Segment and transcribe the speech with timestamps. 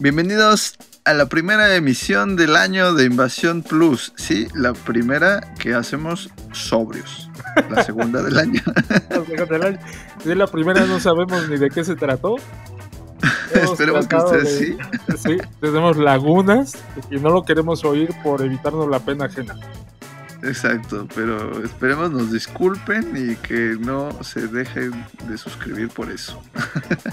[0.00, 4.12] Bienvenidos a la primera emisión del año de Invasión Plus.
[4.14, 7.28] Sí, la primera que hacemos sobrios.
[7.68, 8.62] La segunda del año.
[10.24, 12.36] De la primera no sabemos ni de qué se trató.
[13.54, 14.76] Esperemos que ustedes sí.
[15.16, 16.76] Sí, tenemos lagunas
[17.10, 19.56] y no lo queremos oír por evitarnos la pena ajena.
[20.42, 26.40] Exacto, pero esperemos nos disculpen y que no se dejen de suscribir por eso.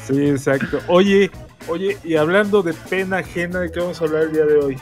[0.06, 0.80] Sí, exacto.
[0.88, 1.32] Oye,
[1.68, 4.78] oye, y hablando de pena ajena, ¿de qué vamos a hablar el día de hoy?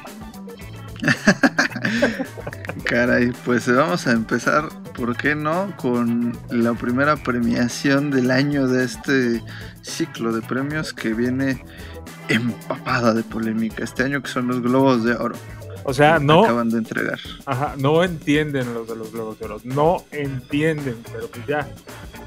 [2.86, 5.74] Caray, pues vamos a empezar, ¿por qué no?
[5.78, 9.42] Con la primera premiación del año de este
[9.82, 11.64] ciclo de premios que viene
[12.30, 15.36] empapada de polémica este año, que son los Globos de Oro.
[15.86, 16.44] O sea, no.
[16.44, 17.20] Acaban de entregar.
[17.46, 19.62] Ajá, no entienden los de los Globos de Oro.
[19.64, 21.68] No entienden, pero pues ya.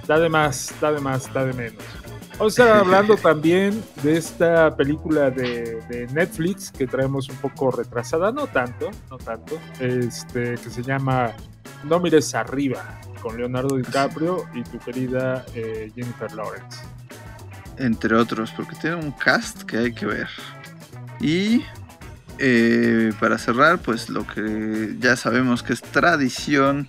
[0.06, 1.82] Da de más, da de más, da de menos.
[2.38, 7.70] Vamos a estar hablando también de esta película de, de, Netflix que traemos un poco
[7.70, 11.32] retrasada, no tanto, no tanto, este, que se llama
[11.84, 16.82] No mires arriba, con Leonardo DiCaprio y tu querida eh, Jennifer Lawrence.
[17.78, 20.28] Entre otros, porque tiene un cast que hay que ver.
[21.20, 21.62] Y
[22.38, 26.88] eh, para cerrar, pues lo que ya sabemos que es tradición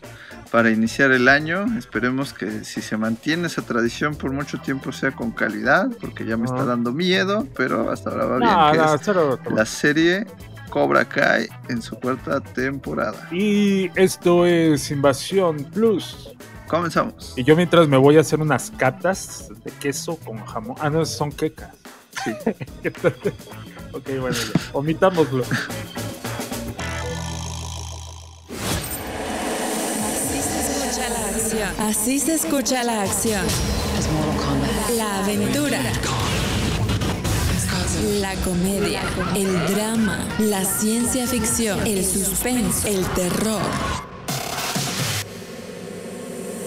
[0.51, 1.65] para iniciar el año.
[1.77, 6.37] Esperemos que si se mantiene esa tradición por mucho tiempo sea con calidad, porque ya
[6.37, 8.37] me está dando miedo, pero hasta ahora va
[8.71, 9.39] bien.
[9.43, 10.25] que la serie
[10.69, 13.27] Cobra Kai en su cuarta temporada.
[13.31, 16.33] Y esto es Invasión Plus.
[16.67, 17.33] Comenzamos.
[17.37, 20.75] Y yo mientras me voy a hacer unas catas de queso con jamón.
[20.79, 21.73] Ah, no, son quecas.
[22.23, 22.31] Sí.
[23.93, 24.61] Ok, bueno, ya.
[24.73, 25.43] Omitámoslo.
[31.79, 33.45] Así se escucha la acción.
[34.97, 35.79] La aventura.
[38.19, 39.01] La comedia,
[39.35, 43.61] el drama, la ciencia ficción, el suspense, el terror.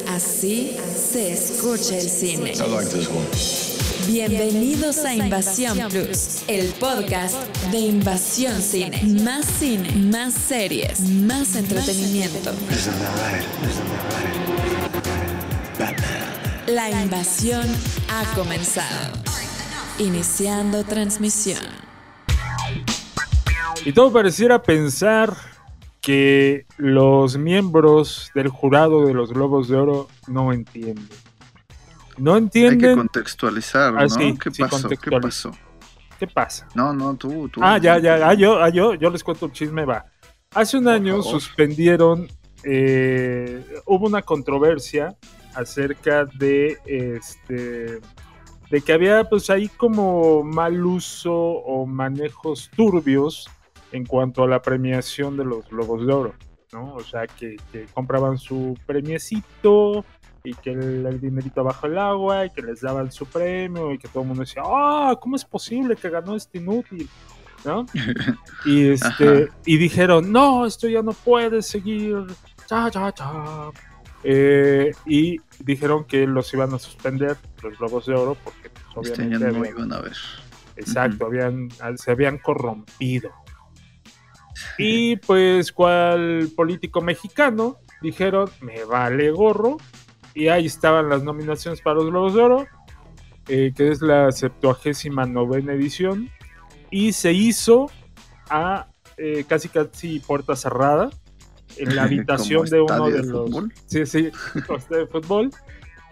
[0.09, 0.77] Así
[1.13, 2.55] se escucha el cine.
[4.13, 7.37] Bienvenidos a Invasión Plus, el podcast
[7.71, 9.01] de Invasión Cine.
[9.23, 12.51] Más cine, más series, más entretenimiento.
[16.67, 17.65] La invasión
[18.09, 19.17] ha comenzado.
[20.01, 21.63] Iniciando transmisión.
[23.85, 25.37] Y todo pareciera pensar
[26.01, 31.30] que los miembros del jurado de los Globos de Oro no entienden.
[32.21, 32.85] No entienden.
[32.85, 34.39] Hay que contextualizar, ah, ¿no?
[34.39, 34.89] ¿Qué, pasó?
[34.89, 35.51] ¿Qué pasó?
[36.19, 36.69] ¿Qué pasa?
[36.75, 37.61] No, no, tú, tú.
[37.63, 40.05] Ah, ya, ya, ah, yo, ah, yo, yo les cuento un chisme, va.
[40.55, 42.29] Hace un año suspendieron,
[42.63, 45.17] eh, hubo una controversia
[45.55, 48.01] acerca de este
[48.71, 53.49] de que había pues ahí como mal uso o manejos turbios
[53.93, 56.35] en cuanto a la premiación de los Globos de Oro,
[56.73, 56.95] ¿no?
[56.95, 60.05] O sea, que, que compraban su premiecito,
[60.43, 64.09] y que el, dinerito bajo el agua y que les daban su premio y que
[64.09, 67.09] todo el mundo decía, ah, ¿cómo es posible que ganó este inútil?
[67.65, 67.85] ¿No?
[68.65, 72.27] y, este, y dijeron, no, esto ya no puede seguir.
[72.69, 73.71] Ya, ya, ya.
[74.23, 79.23] Eh, y dijeron que los iban a suspender, los Globos de Oro, porque pues, este
[79.23, 80.17] obviamente no iban a ver.
[80.77, 83.31] Exacto, habían, se habían corrompido.
[84.79, 89.79] Y pues, cual político mexicano dijeron, me vale gorro,
[90.35, 92.67] y ahí estaban las nominaciones para los Globos de Oro,
[93.49, 96.31] eh, que es la 79 novena edición.
[96.91, 97.91] Y se hizo
[98.49, 101.11] a eh, casi casi puerta cerrada
[101.77, 103.51] en la habitación de uno de, los.
[103.87, 104.31] Sí, sí,
[104.91, 105.51] de fútbol.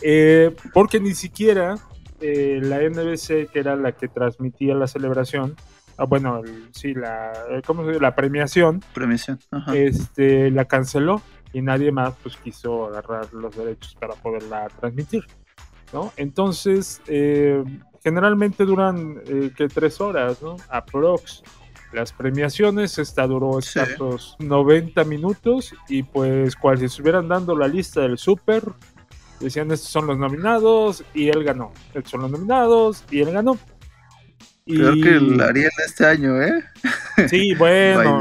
[0.03, 1.77] Eh, porque ni siquiera
[2.21, 5.55] la NBC, que era la que transmitía la celebración,
[5.97, 6.43] ah, bueno,
[6.73, 7.33] sí, la,
[7.65, 8.01] ¿cómo se dice?
[8.01, 9.39] La premiación, premiación
[9.73, 15.25] Este, la canceló y nadie más pues quiso agarrar los derechos para poderla transmitir,
[15.93, 16.13] ¿no?
[16.17, 17.63] Entonces, eh,
[18.03, 20.57] generalmente duran eh, que tres horas, ¿no?
[20.69, 21.43] Aprox.
[21.93, 28.03] Las premiaciones, esta duró estos 90 minutos y pues cual si estuvieran dando la lista
[28.03, 28.63] del súper,
[29.41, 31.73] decían estos son los nominados y él ganó.
[31.95, 33.59] Estos son los nominados y él ganó.
[34.67, 36.63] Creo que el Ariel este año, ¿eh?
[37.29, 38.21] Sí, bueno.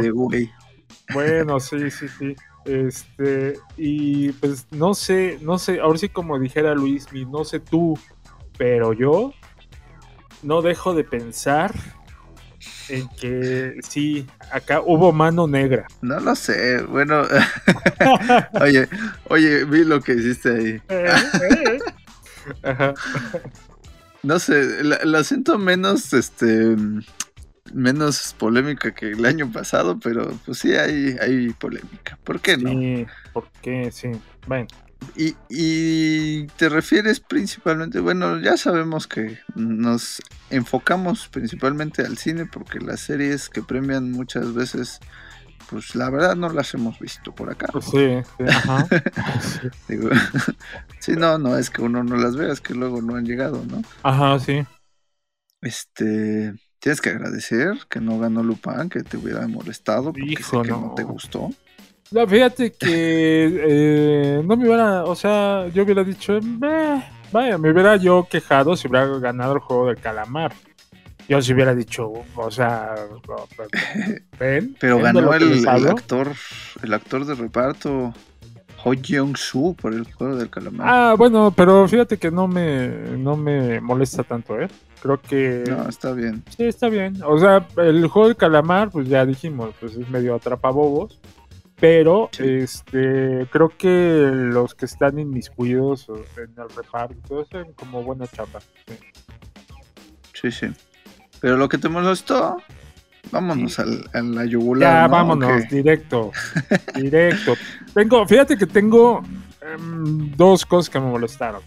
[1.14, 2.36] bueno, sí, sí, sí.
[2.68, 7.98] Este, y pues no sé, no sé, ahora sí como dijera Luis, no sé tú,
[8.58, 9.34] pero yo
[10.44, 11.74] no dejo de pensar
[12.90, 15.88] en que sí, acá hubo mano negra.
[16.02, 17.24] No lo sé, bueno,
[18.60, 18.90] oye,
[19.30, 20.82] oye, vi lo que hiciste ahí.
[20.90, 21.80] Eh,
[22.64, 22.94] eh.
[24.24, 26.76] No sé, la, siento menos, este,
[27.74, 32.18] menos polémica que el año pasado, pero pues sí hay, hay polémica.
[32.24, 32.70] ¿Por qué no?
[32.70, 33.92] Sí, ¿por qué?
[33.92, 34.12] Sí.
[34.48, 34.68] Bueno.
[35.16, 42.80] Y, y te refieres principalmente, bueno, ya sabemos que nos enfocamos principalmente al cine porque
[42.80, 45.00] las series que premian muchas veces,
[45.70, 47.68] pues la verdad no las hemos visto por acá.
[47.72, 48.88] Pues sí, sí, ajá.
[49.88, 50.10] Digo,
[51.00, 53.64] sí, no, no es que uno no las vea, es que luego no han llegado,
[53.66, 53.82] ¿no?
[54.04, 54.66] Ajá, sí.
[55.62, 60.68] Este, tienes que agradecer que no ganó Lupin, que te hubiera molestado porque Hijo, sé
[60.68, 60.82] que no.
[60.82, 60.96] no.
[60.96, 61.50] te gustó.
[62.12, 62.88] No, fíjate que
[64.40, 68.76] eh, no me hubiera, o sea, yo hubiera dicho, "Meh", vaya, me hubiera yo quejado
[68.76, 70.54] si hubiera ganado el juego del calamar.
[71.28, 72.96] Yo si hubiera dicho, o sea,
[74.40, 76.32] ven, Pero ven de ganó el, actor,
[76.82, 78.14] el actor de reparto,
[78.88, 80.88] Ho Jeong-soo, por el juego del calamar.
[80.90, 82.88] Ah, bueno, pero fíjate que no me,
[83.18, 84.68] no me molesta tanto, ¿eh?
[85.02, 86.44] Creo que No, está bien.
[86.56, 87.22] sí está bien.
[87.26, 91.20] O sea, el juego del calamar, pues ya dijimos, pues es medio atrapabobos.
[91.80, 92.44] Pero Sí.
[92.44, 98.60] este creo que los que están inmiscuidos en el reparto hacen como buena chamba.
[98.88, 98.96] sí.
[100.34, 100.68] Sí, sí.
[101.40, 102.58] Pero lo que te molestó,
[103.32, 104.94] vámonos al, a la yugular.
[104.94, 105.10] Ya, ¿no?
[105.10, 106.32] vámonos, directo.
[106.96, 107.56] directo.
[107.94, 109.22] Tengo, fíjate que tengo
[109.62, 111.62] em, dos cosas que me molestaron.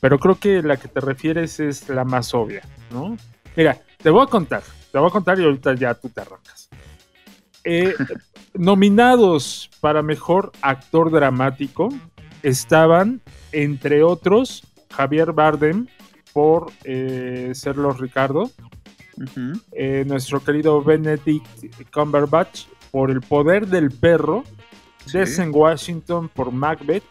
[0.00, 3.16] Pero creo que la que te refieres es la más obvia, ¿no?
[3.56, 4.62] Mira, te voy a contar.
[4.92, 6.68] Te voy a contar y ahorita ya tú te arrancas.
[7.64, 7.94] Eh,
[8.54, 11.88] nominados para mejor actor dramático
[12.42, 13.22] estaban,
[13.52, 15.86] entre otros, Javier Bardem
[16.32, 17.98] por eh, ser los
[19.72, 21.46] Eh, nuestro querido Benedict
[21.92, 24.44] Cumberbatch por El Poder del Perro,
[25.06, 25.18] Sí.
[25.18, 27.02] Denzel Washington por Macbeth,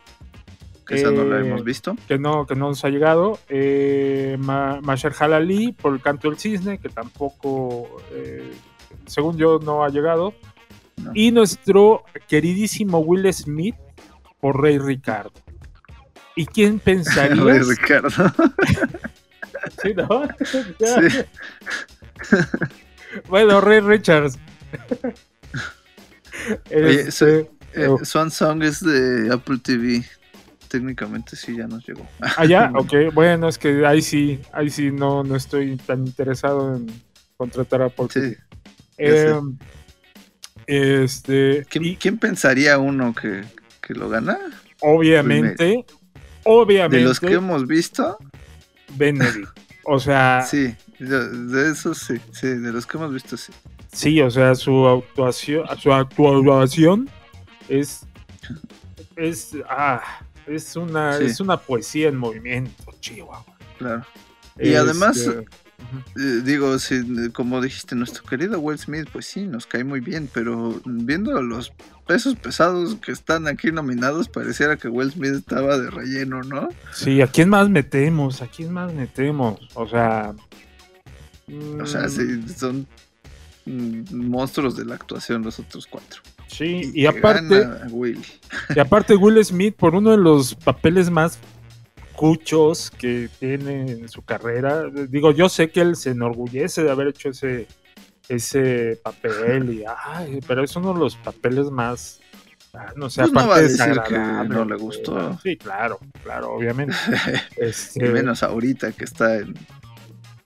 [0.87, 1.95] Que esa no la eh, hemos visto.
[2.07, 6.39] que no, que no nos ha llegado, eh, Ma Mahershala Ali por El Canto del
[6.39, 8.51] Cisne, que tampoco, eh,
[9.05, 10.33] según yo, no ha llegado,
[10.97, 11.11] No.
[11.13, 13.75] y nuestro queridísimo Will Smith
[14.41, 15.31] por Rey Ricardo.
[16.35, 17.43] ¿Y quién pensaría?
[17.43, 18.09] Rey Ricardo.
[19.83, 20.27] Sí, ¿no?
[20.79, 22.37] Sí.
[23.27, 24.37] bueno, Rey Richards.
[26.71, 28.03] Oye, Este, soy- Eh, Oh.
[28.05, 30.03] Swan Song es de Apple TV.
[30.67, 32.07] Técnicamente sí ya nos llegó.
[32.37, 36.87] Allá, ok, bueno, es que ahí sí, ahí sí no, no estoy tan interesado en
[37.37, 38.09] contratar a Paul.
[38.11, 38.35] Sí.
[38.99, 39.33] Eh,
[40.67, 43.43] este, ¿Quién, y quién pensaría uno que,
[43.81, 44.37] que lo gana?
[44.81, 45.85] obviamente, De
[46.43, 48.17] obviamente, los que hemos visto,
[48.95, 49.49] Benedict.
[49.85, 50.75] O sea, sí.
[50.97, 51.05] sí.
[51.05, 52.19] De, esos sí.
[52.31, 53.35] Sí, de los que hemos visto
[53.91, 54.21] sí.
[54.21, 57.09] o sea, su actuación, su actuación
[57.69, 58.05] es,
[59.15, 60.01] es, ah,
[60.47, 61.25] es una, Sí.
[61.25, 63.45] es una poesía en movimiento, Chihuahua.
[63.77, 64.05] Claro.
[64.59, 65.29] Y además,
[66.15, 70.29] Eh, digo, si, como dijiste, nuestro querido Will Smith, pues sí, nos cae muy bien,
[70.33, 71.73] pero viendo los
[72.07, 76.69] pesos pesados que están aquí nominados, pareciera que Will Smith estaba de relleno, ¿no?
[76.91, 78.41] Sí, ¿a quién más metemos?
[78.41, 79.59] ¿A quién más metemos?
[79.73, 80.33] O sea.
[81.79, 82.87] O sea, mm, sí, son
[83.65, 86.21] mm, monstruos de la actuación los otros cuatro.
[86.47, 88.21] Sí, y que aparte, Will.
[88.75, 91.39] y aparte Will Smith, por uno de los papeles más
[92.15, 97.07] cuchos que tiene en su carrera, digo, yo sé que él se enorgullece de haber
[97.09, 97.67] hecho ese,
[98.29, 102.21] ese papel, y, ay, pero es uno de los papeles más,
[102.73, 105.39] ah, no sé, Pues no aparte va a decir que desagradable, no le gustó.
[105.41, 106.95] Sí, claro, claro, obviamente.
[107.57, 109.53] y Este, menos ahorita que está en,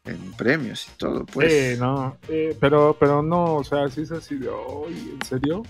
[0.05, 1.77] en premios y todo, pues.
[1.79, 5.63] No, eh, pero, pero no, o sea, sí es así de, "Ay, ¿en serio?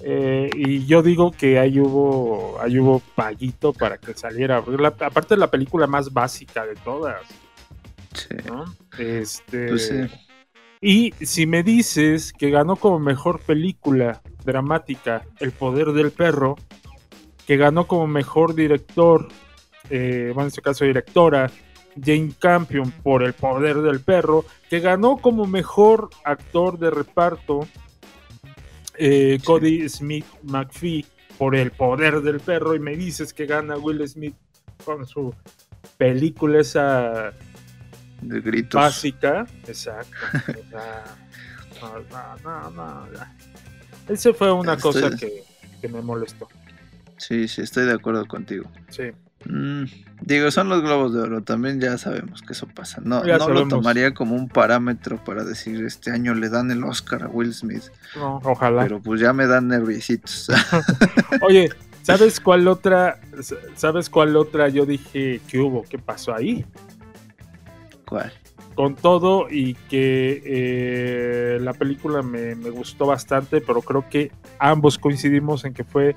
[0.00, 5.34] Eh, y yo digo que ahí hubo, ahí hubo paguito para que saliera, la- aparte
[5.34, 7.20] es la película más básica de todas,
[8.14, 8.64] Sí, ¿no?
[8.98, 10.06] Este, pues sí.
[10.80, 16.56] y si me dices que ganó como mejor película dramática El Poder del Perro,
[17.46, 19.28] que ganó como mejor director,
[19.90, 21.50] eh, bueno, en este caso directora,
[22.00, 27.66] Jane Campion por El Poder del Perro, que ganó como mejor actor de reparto,
[28.98, 29.38] eh.
[29.44, 31.06] Cody Smith McPhee
[31.38, 34.34] por El Poder del Perro, y me dices que gana Will Smith
[34.84, 35.34] con su
[35.96, 37.32] película esa
[38.20, 38.80] De gritos.
[38.80, 40.16] básica, exacto.
[42.44, 43.08] no.
[44.08, 45.44] Ese fue una Estoy- cosa que,
[45.80, 46.48] que me molestó.
[47.18, 48.70] Sí, sí, estoy de acuerdo contigo.
[48.90, 49.04] Sí.
[49.44, 49.84] Mm,
[50.22, 53.00] digo, son los globos de oro, también ya sabemos que eso pasa.
[53.04, 56.82] No, Ya no lo tomaría como un parámetro para decir este año le dan el
[56.84, 57.84] Oscar a Will Smith,
[58.16, 58.82] No, ojalá.
[58.82, 60.48] pero pues ya me dan nerviositos.
[61.42, 61.70] Oye,
[62.02, 63.20] ¿sabes cuál otra?
[63.76, 65.84] ¿Sabes cuál otra yo dije que hubo?
[65.84, 66.66] ¿Qué pasó ahí?
[68.06, 68.32] ¿Cuál?
[68.74, 74.30] con todo y que eh, la película me, me, gustó bastante, pero creo que
[74.60, 76.14] ambos coincidimos en que fue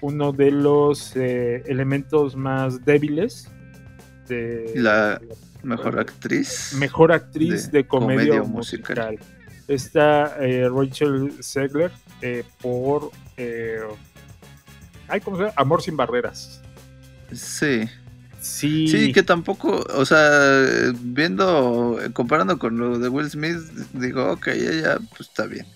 [0.00, 3.50] uno de los eh, elementos más débiles
[4.28, 5.20] de la
[5.62, 6.74] mejor actriz.
[6.78, 9.18] Mejor actriz de, comedia, musical.
[9.68, 11.90] Está eh, Rachel Segler
[12.60, 13.10] por
[15.08, 15.54] ay, ¿cómo se llama?
[15.56, 16.60] Amor sin barreras.
[17.32, 17.88] Sí.
[18.40, 18.86] Sí.
[18.86, 23.58] Sí, que tampoco, o sea, viendo, comparando con lo de Will Smith,
[23.92, 25.66] digo, ok, ella, pues está bien.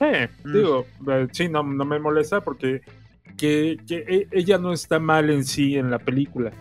[0.00, 2.82] Eh, digo, eh, sí, no, no, me molesta porque
[3.36, 6.52] que, que, e, ella no está mal en sí en la película.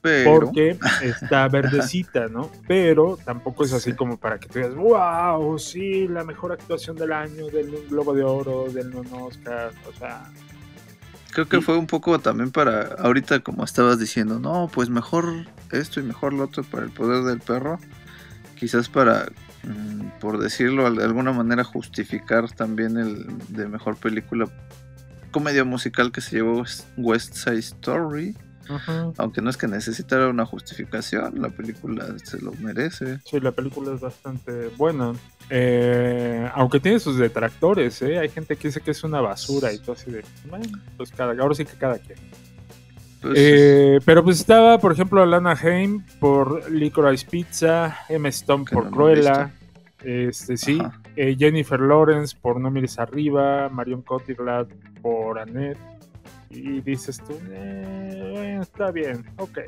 [0.00, 0.40] Pero...
[0.40, 2.50] Porque está verdecita, ¿no?
[2.68, 7.12] Pero tampoco es así como para que tú digas, wow, sí, la mejor actuación del
[7.12, 10.30] año, del Globo de Oro, del Oscar, o sea,
[11.36, 16.00] Creo que fue un poco también para, ahorita como estabas diciendo, no, pues mejor esto
[16.00, 17.78] y mejor lo otro para el poder del perro.
[18.54, 19.26] Quizás para,
[19.62, 24.46] mm, por decirlo de alguna manera, justificar también el de mejor película
[25.30, 26.64] comedia musical que se llevó
[26.96, 28.34] West Side Story.
[29.18, 33.20] Aunque no es que necesitara una justificación, la película se lo merece.
[33.24, 35.12] Sí, la película es bastante buena.
[35.50, 38.18] Eh, aunque tiene sus detractores, ¿eh?
[38.18, 40.24] hay gente que dice que es una basura y todo así de.
[40.96, 42.18] pues cada, ahora sí que cada quien.
[43.22, 48.90] Pues, eh, pero pues estaba, por ejemplo, Alana Haim por Licorice Pizza, Emma Stone por
[48.90, 49.52] Cruella,
[50.04, 50.78] este sí,
[51.14, 54.68] Jennifer Lawrence por No Mires Arriba, Marion Cotillard
[55.02, 55.78] por Annette.
[56.48, 59.58] Y dices tú, está bien, ok.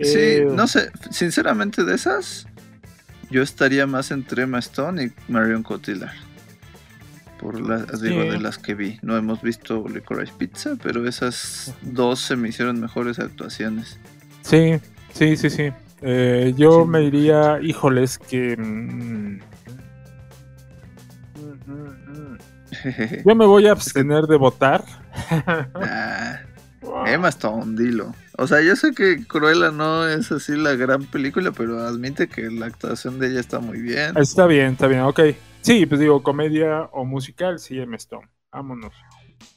[0.00, 2.46] Sí, no sé, sinceramente de esas,
[3.30, 6.12] yo estaría más entre Emma Stone y Marion Cotillard.
[7.40, 8.98] Por las digo, de las que vi.
[9.02, 13.98] No hemos visto Licorice Pizza, pero esas dos se me hicieron mejores actuaciones.
[14.42, 14.80] Sí,
[15.12, 15.70] sí, sí, sí.
[16.02, 18.56] Eh, yo me diría, híjoles, que.
[18.56, 19.40] Mm,
[21.36, 22.38] mm, mm,
[23.24, 24.84] yo me voy a abstener de votar.
[25.30, 26.38] ah,
[27.06, 28.14] Emma Stone, dilo.
[28.38, 32.50] O sea, yo sé que Cruella no es así la gran película, pero admite que
[32.50, 34.16] la actuación de ella está muy bien.
[34.16, 35.20] Está bien, está bien, ok.
[35.62, 38.28] Sí, pues digo, comedia o musical, sí, Emma Stone.
[38.52, 38.92] Vámonos.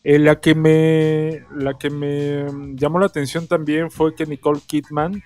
[0.03, 5.22] Eh, la que me la que me llamó la atención también fue que Nicole Kidman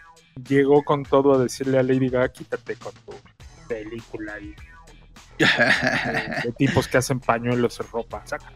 [0.47, 3.13] llegó con todo a decirle a Lady Gaga quítate con tu
[3.67, 4.55] película y
[6.43, 8.53] de, tipos que hacen pañuelos en ropa saca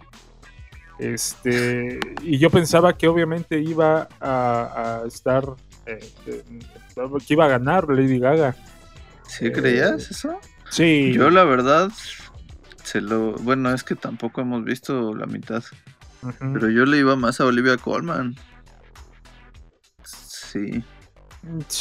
[0.99, 5.45] este, y yo pensaba que obviamente iba a, estar,
[5.85, 8.55] eh, que iba a ganar Lady Gaga.
[9.27, 10.39] ¿Sí creías eso?
[10.69, 11.13] Sí.
[11.13, 11.91] Yo la verdad,
[12.83, 15.63] se lo, bueno, es que tampoco hemos visto la mitad.
[16.39, 18.35] Pero yo le iba más a Olivia Colman.
[20.03, 20.83] Sí.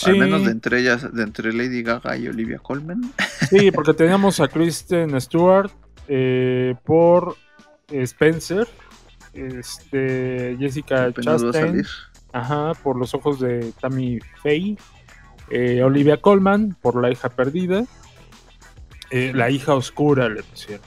[0.06, 3.12] Al menos de entre ellas, de entre Lady Gaga y Olivia Colman.
[3.50, 5.70] Sí, porque teníamos a Kristen Stewart
[6.08, 7.36] eh, por
[7.88, 8.68] Spencer
[9.36, 11.84] este, Jessica Chastain,
[12.32, 14.76] ajá, por los ojos de Tammy Faye,
[15.50, 17.84] eh, Olivia Colman por la hija perdida,
[19.10, 20.86] eh, la hija oscura le pusieron.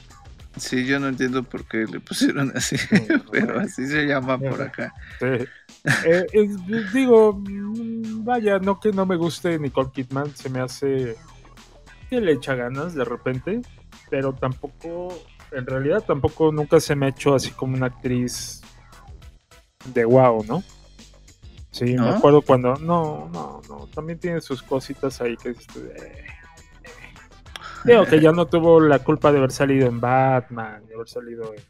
[0.57, 2.75] Sí, yo no entiendo por qué le pusieron así,
[3.31, 4.93] pero así se llama por acá.
[6.05, 6.49] Eh,
[6.93, 11.15] digo, mm, vaya, no que no me guste Nicole Kidman, se me hace
[12.09, 13.61] que le echa ganas de repente,
[14.09, 15.13] pero tampoco
[15.51, 18.61] en realidad tampoco nunca se me ha hecho así como una actriz
[19.93, 20.63] de wow, ¿no?
[21.71, 22.75] Sí, me acuerdo cuando.
[22.75, 23.87] No, no, no.
[23.93, 25.51] También tiene sus cositas ahí que.
[25.51, 26.25] Este,
[27.85, 31.53] Digo que ya no tuvo la culpa de haber salido en Batman, de haber salido
[31.53, 31.63] en,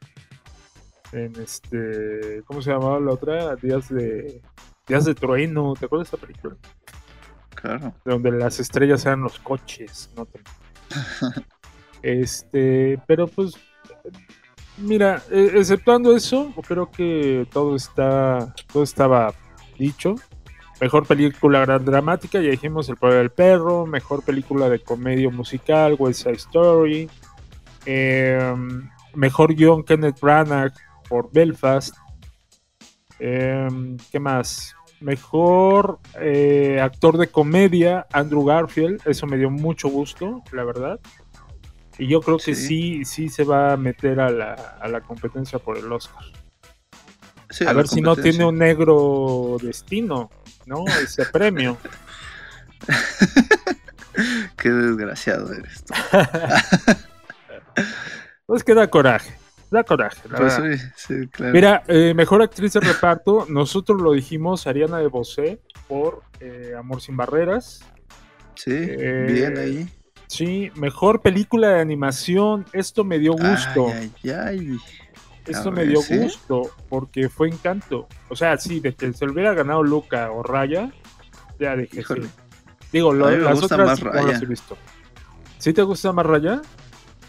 [1.12, 2.44] este.
[2.46, 3.56] ¿Cómo se llamaba la otra?
[3.56, 4.42] Días de.
[4.88, 5.74] Días de Trueno.
[5.80, 6.56] ¿Te acuerdas de esta película?
[7.56, 7.94] Claro.
[8.06, 10.28] Donde las estrellas eran los coches, ¿no?
[12.01, 13.01] este.
[13.08, 13.56] Pero pues
[14.82, 19.34] Mira, eh, exceptuando eso, creo que todo está, todo estaba
[19.78, 20.16] dicho.
[20.80, 23.86] Mejor película dramática, ya dijimos El poder del perro.
[23.86, 27.10] Mejor película de comedia musical, West Side Story.
[27.86, 30.74] Em, mejor guion, Kenneth Branagh
[31.10, 31.96] por Belfast.
[33.20, 34.75] Em, ¿Qué más?
[35.01, 39.01] Mejor eh, actor de comedia, Andrew Garfield.
[39.06, 41.00] Eso me dio mucho gusto, la verdad.
[41.98, 45.60] Y yo creo que sí, sí, se va a meter a la, a la competencia
[45.60, 46.24] por el Oscar.
[47.68, 50.30] a, ver si no tiene un negro destino,
[50.66, 50.86] ¿no?
[51.04, 51.78] Ese premio.
[54.58, 55.94] Qué desgraciado eres tú.
[58.46, 59.38] pues que da coraje.
[59.72, 61.54] Da coraje, pues Sí, claro.
[61.54, 67.02] Mira, eh, mejor actriz de reparto, nosotros lo dijimos, Ariana de Bosé por eh, Amor
[67.02, 67.86] sin Barreras.
[68.56, 69.90] Sí, bien Eh, ahí.
[70.28, 72.66] Sí, mejor película de animación.
[72.74, 73.88] Esto me dio gusto.
[73.94, 74.78] Ay, ay, ay.
[75.48, 76.18] Esto me dio ¿sí?
[76.18, 78.08] gusto porque fue encanto.
[78.30, 80.92] O sea, sí, de que se lo hubiera ganado Luca o Raya,
[81.60, 82.22] ya dije sí.
[82.92, 84.78] Digo, lo- las otras más no las he visto.
[85.58, 86.62] ¿Sí te gusta más Raya?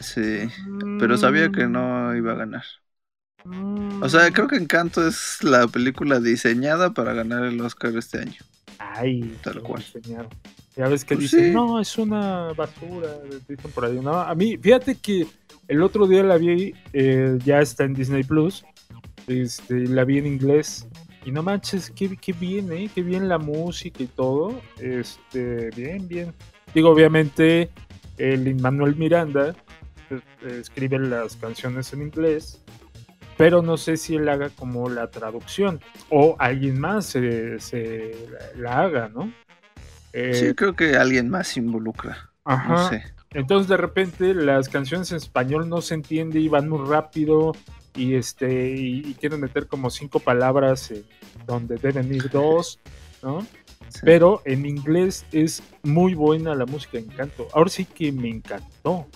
[0.00, 0.48] Sí,
[0.96, 2.64] pero sabía que no iba a ganar.
[4.00, 8.40] O sea, creo que Encanto es la película diseñada para ganar el Oscar este año.
[8.78, 9.84] Ay, Tal cual.
[10.76, 11.52] Ya ves que Pues dicen, sí.
[11.52, 14.00] no, es una basura, dicen por ahí.
[14.00, 15.26] No, a mí, fíjate que
[15.68, 18.64] el otro día la vi, eh, ya está en Disney Plus,
[19.26, 20.88] este, la vi en inglés.
[21.24, 22.90] Y no manches, qué, qué bien, ¿eh?
[22.94, 24.62] Qué bien la música y todo.
[24.78, 26.34] Este, bien, bien.
[26.74, 27.70] Digo, obviamente,
[28.16, 29.56] el Manuel Miranda
[30.42, 32.60] escribe las canciones en inglés,
[33.36, 38.14] pero no sé si él haga como la traducción o alguien más se, se
[38.56, 39.32] la, haga, ¿no?
[40.12, 42.30] Eh, Sí, creo que alguien más se involucra.
[42.44, 42.68] ajá.
[42.68, 43.04] No sé.
[43.32, 47.52] Entonces de repente las canciones en español no se entiende y van muy rápido
[47.94, 50.92] y este y, y quieren meter como cinco palabras
[51.46, 52.80] donde deben ir dos,
[53.22, 53.46] ¿no?
[53.88, 54.00] Sí.
[54.04, 57.46] Pero en inglés es muy buena la música de Encanto.
[57.52, 59.06] Ahora sí que me encantó.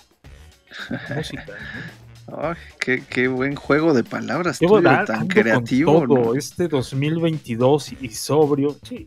[1.17, 2.37] Música, ¿no?
[2.41, 4.59] Ay, qué, qué buen juego de palabras
[5.07, 6.07] tan creativo.
[6.07, 6.35] todo, ¿no?
[6.35, 8.77] este 2022 y sobrio.
[8.83, 9.07] Sí,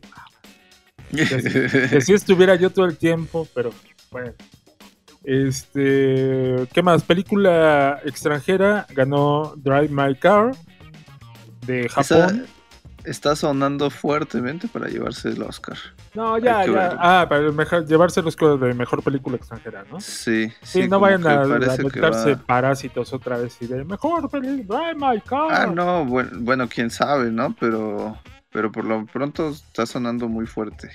[1.11, 3.71] que si estuviera yo todo el tiempo, pero
[4.11, 4.33] bueno.
[5.23, 7.03] Este, ¿qué más?
[7.03, 10.51] Película extranjera ganó Drive My Car
[11.65, 12.45] de Esa Japón.
[13.09, 15.77] Está sonando fuertemente para llevarse el Oscar.
[16.13, 16.71] No, ya, ya.
[16.71, 16.99] verlo.
[17.01, 19.99] Ah, para el mejor, llevarse los cosas de mejor película extranjera, ¿no?
[19.99, 24.95] Sí, Sí, no vayan a, meterse va- parásitos otra vez y de mejor película, Drive
[24.95, 25.21] My.
[25.31, 27.55] Ah, no, bueno, bueno, quién sabe, ¿no?
[27.59, 28.17] Pero,
[28.51, 30.91] pero por lo pronto está sonando muy fuerte.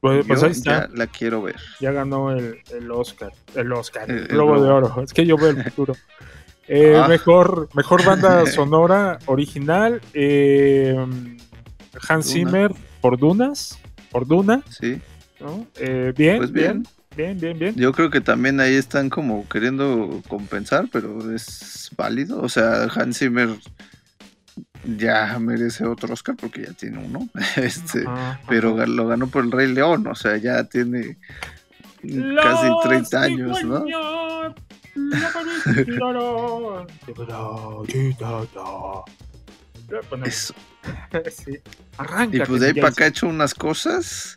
[0.00, 0.88] Pues, pues Yo ahí está.
[0.88, 1.56] ya la quiero ver.
[1.78, 3.32] Ya ganó el, el Oscar.
[3.54, 4.70] El Oscar, el, El- el Globo de.
[4.70, 5.02] Oro.
[5.02, 5.94] Es que yo veo el futuro.
[6.68, 7.08] Eh, Ah.
[7.08, 10.00] mejor, mejor banda sonora original.
[10.14, 10.94] eh,
[12.08, 12.50] Hans Duna.
[12.50, 13.78] Zimmer por Dunas.
[14.10, 14.62] Por Duna.
[14.68, 15.00] Sí,
[15.40, 15.66] ¿no?
[15.76, 17.38] Eh, bien, pues bien, bien.
[17.38, 17.74] bien, bien.
[17.76, 22.40] Yo creo que también ahí están como queriendo compensar, pero es válido.
[22.40, 23.50] O sea, Hans Zimmer
[24.96, 27.28] ya merece otro Oscar porque ya tiene uno.
[27.56, 31.18] Este, Ajá, pero lo ganó por el Rey León, o sea, ya tiene
[32.42, 33.84] casi 30 años, ¿no?
[40.26, 40.54] Eso.
[41.30, 41.58] sí.
[41.98, 42.36] Arranca.
[42.36, 44.36] Y pues de ahí para acá ha hecho unas cosas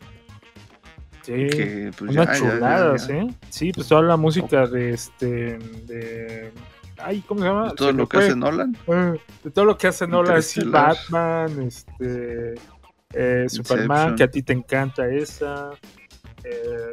[1.22, 1.32] Sí.
[1.32, 3.10] que pues Unas chuladas.
[3.10, 3.28] ¿eh?
[3.50, 5.58] Sí, pues toda la música de este.
[5.58, 6.52] de.
[6.98, 7.70] Ay, ¿cómo se llama?
[7.70, 8.26] De todo Se lo que fue.
[8.28, 8.78] hace Nolan.
[8.88, 10.98] Eh, De todo lo que hace Nolan, sí, Interestelar.
[11.12, 12.56] Batman, este.
[13.14, 14.16] eh, Superman, Inception.
[14.18, 15.72] que a ti te encanta esa.
[16.44, 16.92] eh,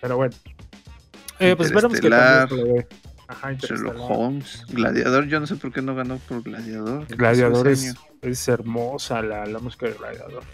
[0.00, 0.34] pero bueno.
[1.38, 2.86] Eh, pues esperamos que también.
[3.28, 3.96] Ajá, Sherlock.
[3.98, 7.00] Holmes, Gladiador, yo no sé por qué no ganó por Gladiador.
[7.06, 10.44] ¿Qué pasó Gladiador es, es hermosa la, la música de Gladiador.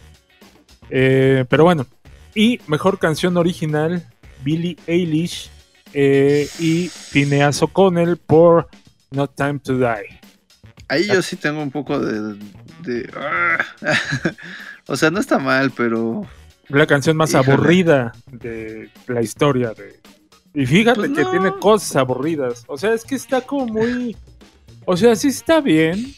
[0.88, 1.86] Eh, pero bueno,
[2.34, 4.06] y mejor canción original,
[4.42, 5.50] Billie Eilish
[5.92, 8.68] eh, y Phineas O'Connell por
[9.10, 10.20] No Time to Die.
[10.88, 12.38] Ahí yo sí tengo un poco de...
[12.82, 13.58] de- ¡ah!
[14.86, 16.26] o sea, no está mal, pero...
[16.68, 17.52] La canción más Híjole.
[17.52, 19.72] aburrida de la historia.
[19.74, 20.00] De...
[20.54, 21.30] Y fíjate Pues que no.
[21.30, 22.64] tiene cosas aburridas.
[22.66, 24.16] O sea, es que está como muy...
[24.84, 26.14] O sea, sí está bien.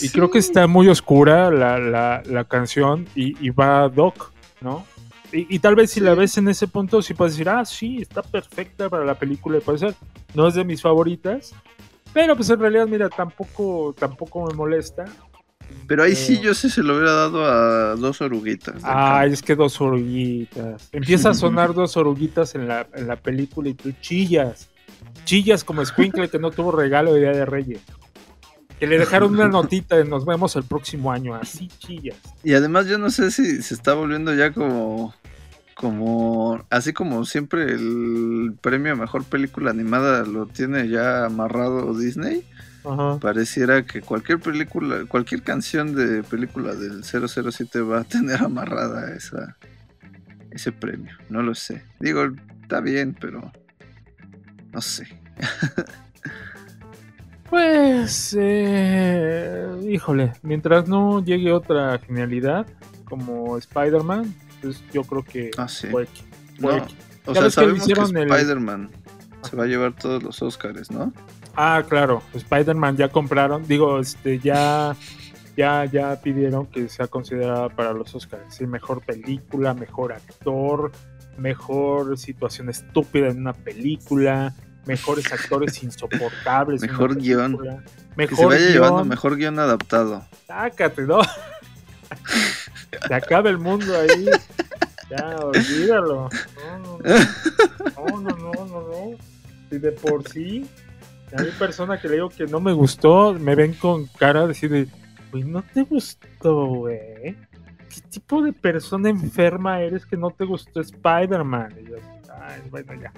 [0.00, 4.84] Y creo que está muy oscura la, la, la canción y, y va Doc, ¿no?
[5.32, 7.98] Y, y tal vez si la ves en ese punto, sí puedes decir, ah, sí,
[8.00, 9.94] está perfecta para la película, y puede ser.
[10.34, 11.54] No es de mis favoritas,
[12.12, 15.04] pero pues en realidad, mira, tampoco, tampoco me molesta.
[15.86, 16.40] Pero ahí sí Eh.
[16.42, 18.82] yo sí se lo hubiera dado a dos oruguitas.
[18.82, 19.32] campo.
[19.32, 20.88] es que dos oruguitas.
[20.92, 24.70] Empieza a sonar dos oruguitas en la, en la película y tú chillas.
[25.24, 27.80] Chillas como Squinkle que no tuvo regalo de Día de Reyes.
[28.78, 31.34] Que le dejaron una notita de nos vemos el próximo año.
[31.34, 32.16] Así chillas.
[32.42, 35.14] Y además yo no sé si se está volviendo ya como...
[35.74, 36.64] Como...
[36.70, 42.44] Así como siempre el premio a Mejor Película Animada lo tiene ya amarrado Disney.
[42.84, 43.18] Ajá.
[43.20, 49.56] Pareciera que cualquier película, cualquier canción de película del 007 va a tener amarrada esa,
[50.50, 51.14] ese premio.
[51.28, 51.82] No lo sé.
[52.00, 52.24] Digo,
[52.62, 53.52] está bien, pero
[54.72, 55.06] no sé.
[57.50, 62.66] Pues, eh, híjole, mientras no llegue otra genialidad
[63.04, 65.88] como Spider-Man, pues yo creo que Ah, sí.
[65.88, 66.08] puede
[66.60, 66.86] No,
[67.26, 68.90] o sea, que sabemos que el- Spider-Man
[69.42, 71.12] se va a llevar todos los Oscars, ¿no?
[71.56, 74.96] Ah, claro, Spider-Man ya compraron, digo, este, ya,
[75.56, 80.92] ya, ya pidieron que sea considerada para los Oscars, sí, mejor película, mejor actor,
[81.36, 84.54] mejor situación estúpida en una película,
[84.86, 86.80] mejores actores insoportables.
[86.82, 87.58] Mejor guion.
[88.16, 88.72] Mejor que se vaya guion.
[88.72, 90.24] llevando mejor guion adaptado.
[90.46, 91.20] Sácate, ¿no?
[93.08, 94.26] se acaba el mundo ahí.
[95.10, 96.30] Ya, olvídalo.
[96.56, 97.02] No, no, no.
[98.12, 99.16] No, no, no, no, no.
[99.70, 100.66] Si de por sí,
[101.36, 104.70] hay persona que le digo que no me gustó, me ven con cara de decir,
[104.70, 104.88] de,
[105.30, 107.36] güey, no te gustó, güey.
[107.88, 111.74] ¿Qué tipo de persona enferma eres que no te gustó Spider-Man?
[111.82, 111.96] Y yo,
[112.40, 113.12] ay, bueno, ya.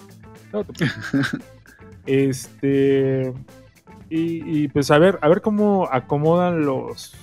[0.53, 0.87] No te
[2.07, 3.33] este.
[4.11, 7.14] Y, y, pues a ver, a ver cómo acomodan los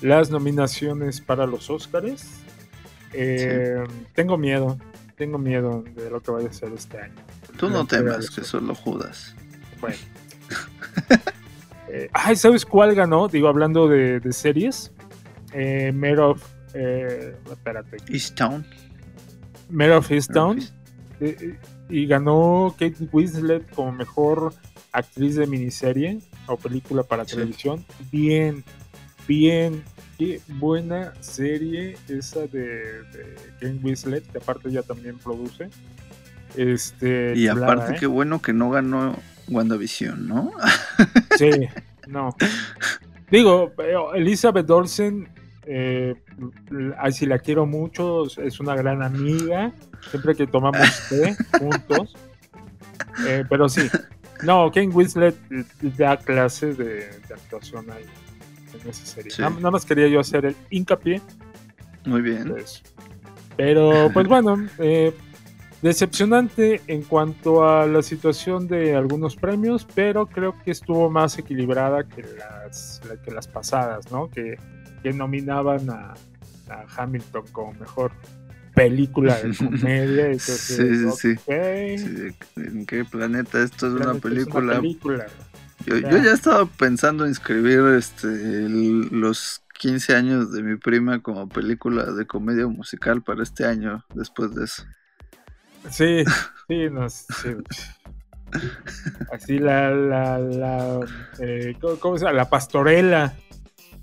[0.00, 2.40] las nominaciones para los Oscars.
[3.12, 4.06] Eh, sí.
[4.14, 4.78] Tengo miedo,
[5.16, 7.14] tengo miedo de lo que vaya a ser este año.
[7.56, 9.34] Tú no temas que solo Judas.
[9.80, 9.96] Bueno.
[11.88, 13.28] eh, ay, ¿sabes cuál ganó?
[13.28, 14.92] Digo, hablando de, de series.
[15.52, 16.42] Eh, Mare of.
[16.74, 17.96] Eh, espérate.
[18.08, 18.64] Easttown.
[19.68, 20.60] Mare of Easttown.
[21.20, 24.54] Eh, y ganó Kate Winslet como mejor
[24.92, 27.36] actriz de miniserie o película para sí.
[27.36, 27.84] televisión.
[28.12, 28.64] Bien,
[29.26, 29.82] bien.
[30.18, 35.70] Qué buena serie esa de, de Kate Winslet, que aparte ya también produce.
[36.56, 37.96] Este, y aparte, ¿eh?
[37.98, 39.16] qué bueno que no ganó
[39.50, 40.52] WandaVision, ¿no?
[41.36, 41.50] sí,
[42.06, 42.34] no.
[43.30, 43.72] Digo,
[44.14, 45.28] Elizabeth Olsen,
[45.66, 46.14] eh,
[47.12, 49.72] si la quiero mucho, es una gran amiga.
[50.10, 52.16] Siempre que tomamos té juntos.
[53.26, 53.88] Eh, pero sí,
[54.42, 55.36] no, Ken Winslet
[55.96, 58.04] da clases de, de actuación ahí
[58.82, 59.30] en esa serie.
[59.30, 59.42] Sí.
[59.42, 61.20] Nada, nada, más quería yo hacer el hincapié.
[62.04, 62.48] Muy bien.
[62.48, 62.82] Pues,
[63.56, 65.14] pero, pues bueno, eh,
[65.82, 72.04] decepcionante en cuanto a la situación de algunos premios, pero creo que estuvo más equilibrada
[72.04, 74.28] que las, que las pasadas, ¿no?
[74.28, 74.58] Que,
[75.02, 76.14] que nominaban a,
[76.68, 78.12] a, Hamilton como mejor
[78.74, 80.26] película de comedia.
[80.26, 81.98] Entonces, sí, sí, okay.
[81.98, 84.72] sí, ¿En qué planeta esto es planeta una película?
[84.72, 85.26] Es una película.
[85.86, 86.10] Yo, ya.
[86.10, 92.04] yo, ya estaba pensando inscribir este, el, los 15 años de mi prima como película
[92.12, 94.84] de comedia musical para este año, después de eso.
[95.88, 96.24] Sí,
[96.68, 97.56] sí, no, sí.
[99.32, 101.00] Así la, la, la
[101.38, 102.36] eh, ¿cómo se llama?
[102.36, 103.34] La pastorela.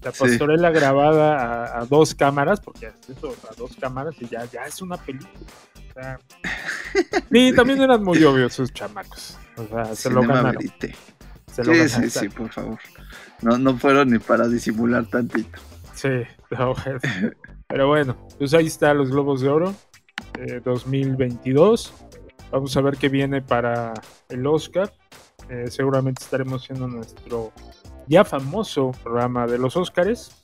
[0.02, 0.76] La pastorela sí.
[0.76, 4.98] grabada a, a, dos cámaras, porque eso, a dos cámaras y ya, ya es una
[4.98, 5.32] película.
[5.90, 6.20] O sea,
[7.32, 9.38] sí, también eran muy obvios sus chamacos.
[9.58, 10.62] O sea, se lo ganaron.
[11.52, 12.10] Se lo sí, ganaron.
[12.10, 12.80] sí, sí, por favor.
[13.42, 15.60] No, no fueron ni para disimular tantito.
[15.94, 16.10] Sí,
[16.52, 16.76] no,
[17.68, 19.76] pero bueno, pues ahí están los Globos de Oro.
[20.38, 21.93] Eh, 2022.
[22.52, 23.93] Vamos a ver qué viene para
[24.30, 24.93] el Oscar.
[25.50, 27.52] Eh, seguramente estaremos haciendo nuestro
[28.08, 30.41] ya famoso programa de los Oscars.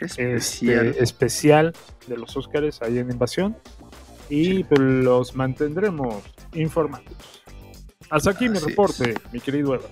[0.00, 0.86] Especial.
[0.88, 1.72] Este, especial
[2.06, 3.56] de los Oscars ahí en Invasión.
[4.28, 4.64] Y sí.
[4.64, 6.22] pues, los mantendremos
[6.54, 7.44] informados.
[8.10, 9.32] Hasta aquí mi reporte, es.
[9.32, 9.90] mi querido Ever.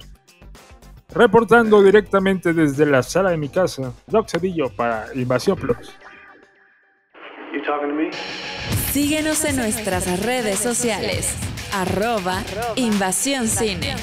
[1.15, 5.93] Reportando directamente desde la sala de mi casa, Doc Cedillo para Invasión Plus.
[8.95, 11.35] Síguenos en nuestras redes sociales.
[11.73, 12.45] Arroba
[12.77, 13.97] Invasión Cine.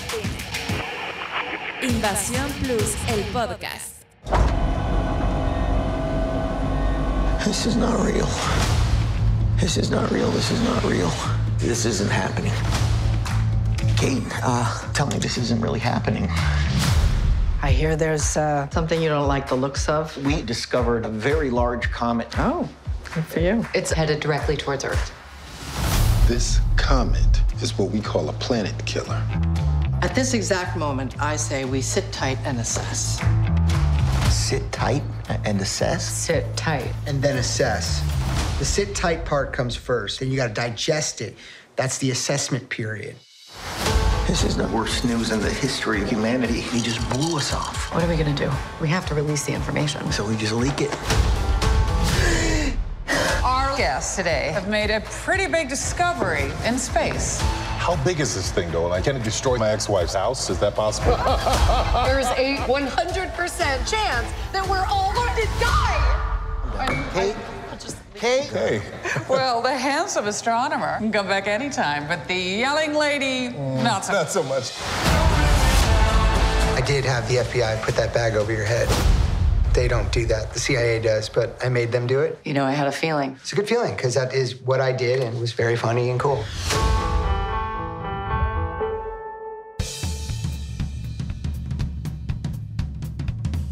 [1.81, 4.03] Invasión Plus, el podcast.
[7.45, 8.27] This is not real.
[9.61, 10.29] This is not real.
[10.31, 11.09] This is not real.
[11.59, 12.51] This isn't happening.
[13.95, 16.27] Kate, uh, tell me this isn't really happening.
[17.63, 20.17] I hear there's uh, something you don't like the looks of.
[20.25, 22.27] We discovered a very large comet.
[22.37, 22.67] Oh.
[23.13, 23.65] Good for you.
[23.73, 25.13] It's headed directly towards Earth.
[26.29, 29.21] This comet is what we call a planet killer.
[30.01, 33.19] At this exact moment, I say we sit tight and assess.
[34.33, 35.03] Sit tight
[35.43, 36.09] and assess?
[36.09, 36.89] Sit tight.
[37.05, 38.01] And then assess.
[38.59, 41.35] The sit tight part comes first, then you gotta digest it.
[41.75, 43.17] That's the assessment period.
[44.25, 46.61] This is the worst news in the history of humanity.
[46.61, 47.93] He just blew us off.
[47.93, 48.49] What are we gonna do?
[48.79, 50.09] We have to release the information.
[50.13, 50.97] So we just leak it.
[53.81, 57.41] Our guests today have made a pretty big discovery in space.
[57.79, 58.85] How big is this thing, though?
[58.85, 60.51] Like, can it destroy my ex-wife's house?
[60.51, 61.17] Is that possible?
[62.05, 67.09] There's a 100% chance that we're all going to die.
[67.11, 67.33] Hey,
[68.13, 68.81] hey, hey.
[69.27, 74.13] Well, the handsome astronomer can come back anytime, but the yelling lady, mm, not so.
[74.13, 74.73] Not so much.
[76.77, 78.87] I did have the FBI put that bag over your head.
[79.73, 80.51] They don't do that.
[80.53, 82.37] The CIA does, but I made them do it.
[82.43, 83.37] You know, I had a feeling.
[83.39, 86.09] It's a good feeling because that is what I did and it was very funny
[86.09, 86.43] and cool.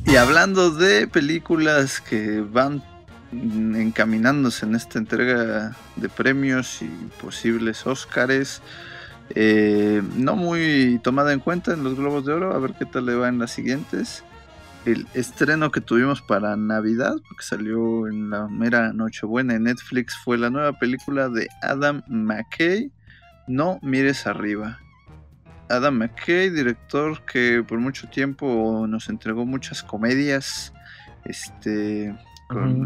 [0.06, 2.82] Y hablando de películas que van
[3.32, 6.88] encaminándose en esta entrega de premios y
[7.22, 8.62] posibles Óscares.
[9.36, 13.06] Eh, no muy tomada en cuenta en los Globos de Oro, a ver qué tal
[13.06, 14.24] le va en las siguientes.
[14.86, 20.38] El estreno que tuvimos para Navidad, porque salió en la mera Nochebuena en Netflix, fue
[20.38, 22.92] la nueva película de Adam McKay,
[23.48, 24.80] No mires arriba.
[25.70, 30.74] Adam McKay, director que por mucho tiempo nos entregó muchas comedias,
[31.26, 32.15] este,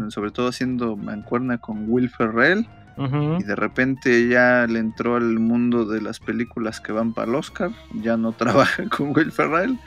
[0.08, 2.68] sobre todo haciendo mancuerna con Will Ferrell.
[2.96, 7.34] Y de repente ya le entró al mundo de las películas que van para el
[7.34, 7.72] Oscar.
[7.94, 9.78] Ya no trabaja con Will Ferrell.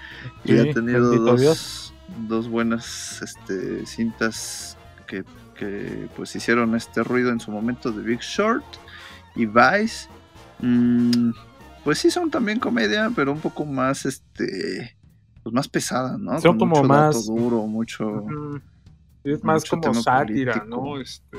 [0.44, 1.87] y ha tenido dos,
[2.18, 5.24] dos, buenas este, cintas que,
[5.56, 8.66] que, pues hicieron este ruido en su momento de Big Short
[9.36, 10.08] y Vice.
[10.60, 11.32] Mm,
[11.84, 14.98] pues sí son también comedia, pero un poco más este
[15.44, 16.42] pues más pesada, ¿no?
[16.42, 18.26] Son como mucho más duro, mucho
[19.24, 21.00] es más como sátira, ¿no?
[21.00, 21.38] Este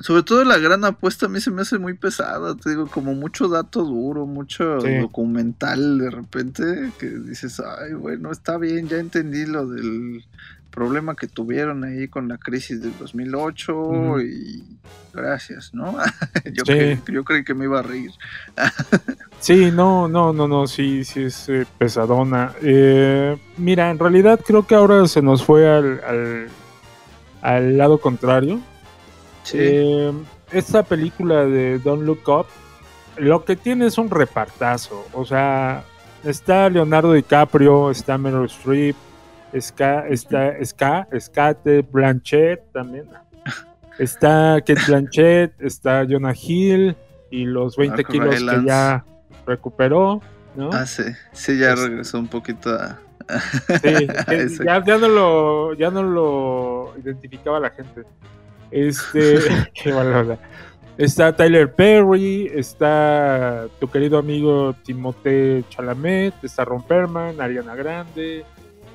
[0.00, 3.14] sobre todo la gran apuesta a mí se me hace muy pesada, te digo, como
[3.14, 9.46] mucho dato duro, mucho documental de repente, que dices, ay, bueno, está bien, ya entendí
[9.46, 10.24] lo del
[10.74, 14.64] problema que tuvieron ahí con la crisis del 2008 y
[15.14, 15.96] gracias, ¿no?
[16.52, 16.64] yo,
[17.24, 18.10] creí, que me iba a reír.
[19.38, 22.52] sí, no, no, no, no, sí, sí es eh, pesadona.
[22.60, 26.48] Eh, mira, en realidad creo que ahora se nos fue al,
[27.40, 28.60] al, lado contrario.
[29.52, 30.12] Eh,
[30.52, 32.46] esta película de Don't Look Up,
[33.16, 35.84] lo que tiene es un repartazo, o sea,
[36.24, 38.96] está Leonardo DiCaprio, está Meryl Streep,
[39.60, 43.06] Ska, está Ska, Skate, Blanchett también.
[43.98, 46.96] Está Kate Blanchett, está Jonah Hill
[47.30, 49.04] y los 20 kilos que ya
[49.46, 50.20] recuperó,
[50.56, 50.70] ¿no?
[50.72, 52.98] Ah, sí, sí, ya regresó un poquito a...
[53.82, 54.06] Sí,
[54.64, 58.02] ya, ya, no lo, ya no lo identificaba la gente.
[58.74, 59.38] Este,
[59.74, 60.38] qué.
[60.98, 68.44] Está Tyler Perry, está tu querido amigo Timothée Chalamet, está Ron Perlman, Ariana Grande,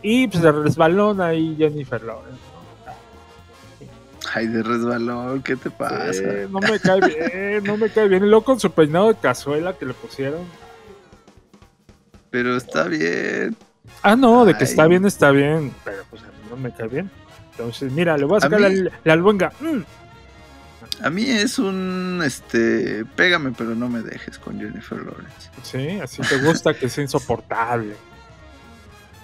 [0.02, 2.40] y pues de resbalón ahí Jennifer Lawrence.
[4.34, 6.24] Ay, de resbalón, ¿qué te pasa?
[6.50, 8.24] no me cae bien, no me cae bien.
[8.24, 10.42] Y luego con su peinado de cazuela que le pusieron.
[12.30, 13.58] Pero está bien.
[14.04, 15.74] Ah, no, de que está bien, está bien.
[15.84, 17.10] Pero pues a mí no me cae bien.
[17.60, 18.70] Entonces, mira, le voy a sacar la,
[19.04, 19.52] la, albuenga.
[19.60, 19.82] Mm.
[21.04, 25.50] A mí es un, este, pégame pero no me dejes con Jennifer Lawrence.
[25.64, 27.96] Sí, así te gusta que sea insoportable.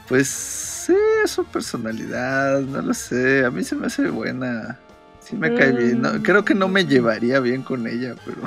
[0.09, 3.45] Pues sí, es su personalidad, no lo sé.
[3.45, 4.79] A mí se me hace buena.
[5.21, 6.01] Sí me cae bien.
[6.01, 6.21] Mm.
[6.21, 8.41] creo que no me llevaría bien con ella, pero.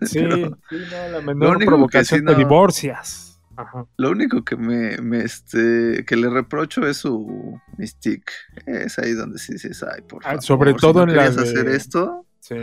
[0.06, 3.29] Sí, sí no, la menor provocación de divorcias.
[3.60, 3.86] Ajá.
[3.96, 8.32] Lo único que me, me, este, que le reprocho es su mystique.
[8.66, 10.42] Es ahí donde sí dices, ay, por ah, favor.
[10.42, 11.42] sobre todo en la de...
[11.42, 12.26] hacer esto.
[12.40, 12.56] Sí.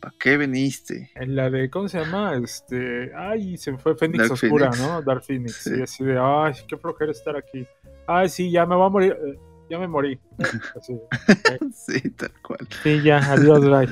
[0.00, 1.12] ¿Para qué veniste?
[1.14, 2.34] En la de, ¿cómo se llama?
[2.34, 5.00] Este, ay, se fue Fénix Oscura, ¿no?
[5.00, 5.54] Dark Phoenix.
[5.62, 5.78] Sí.
[5.78, 7.64] Y así de, ay, qué flojera estar aquí.
[8.06, 9.16] Ay, sí, ya me voy a morir.
[9.24, 9.38] Eh,
[9.70, 10.18] ya me morí.
[11.72, 12.66] sí, tal cual.
[12.82, 13.88] Sí, ya, adiós, bye.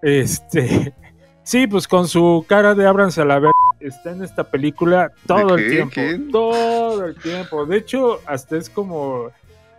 [0.00, 0.94] Este,
[1.46, 5.56] sí, pues con su cara de ábranse a la vez, está en esta película todo
[5.56, 6.00] el tiempo.
[6.32, 7.64] Todo el tiempo.
[7.64, 9.30] De hecho, hasta es como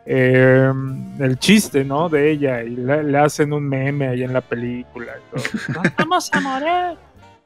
[0.05, 0.71] eh,
[1.19, 2.07] el chiste, ¿no?
[2.07, 5.17] De ella y le, hacen un meme ahí en la película.
[5.97, 6.97] vamos a morir!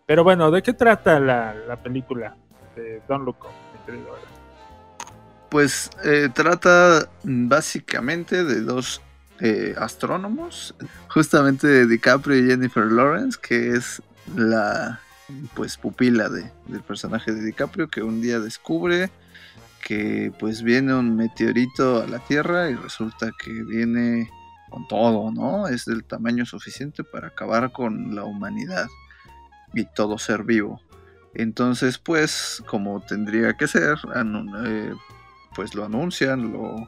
[0.05, 2.35] Pero bueno, ¿de qué trata la, la película
[2.75, 3.37] de Don Up,
[5.49, 9.01] Pues eh, trata básicamente de dos
[9.39, 10.75] eh, astrónomos,
[11.07, 14.01] justamente de DiCaprio y Jennifer Lawrence, que es
[14.35, 14.99] la
[15.53, 19.09] pues pupila de, del personaje de DiCaprio, que un día descubre
[19.81, 24.29] que pues viene un meteorito a la Tierra y resulta que viene
[24.69, 25.67] con todo, ¿no?
[25.67, 28.87] Es del tamaño suficiente para acabar con la humanidad
[29.73, 30.81] y todo ser vivo.
[31.33, 33.97] Entonces, pues, como tendría que ser,
[34.65, 34.93] eh,
[35.55, 36.87] pues lo anuncian, lo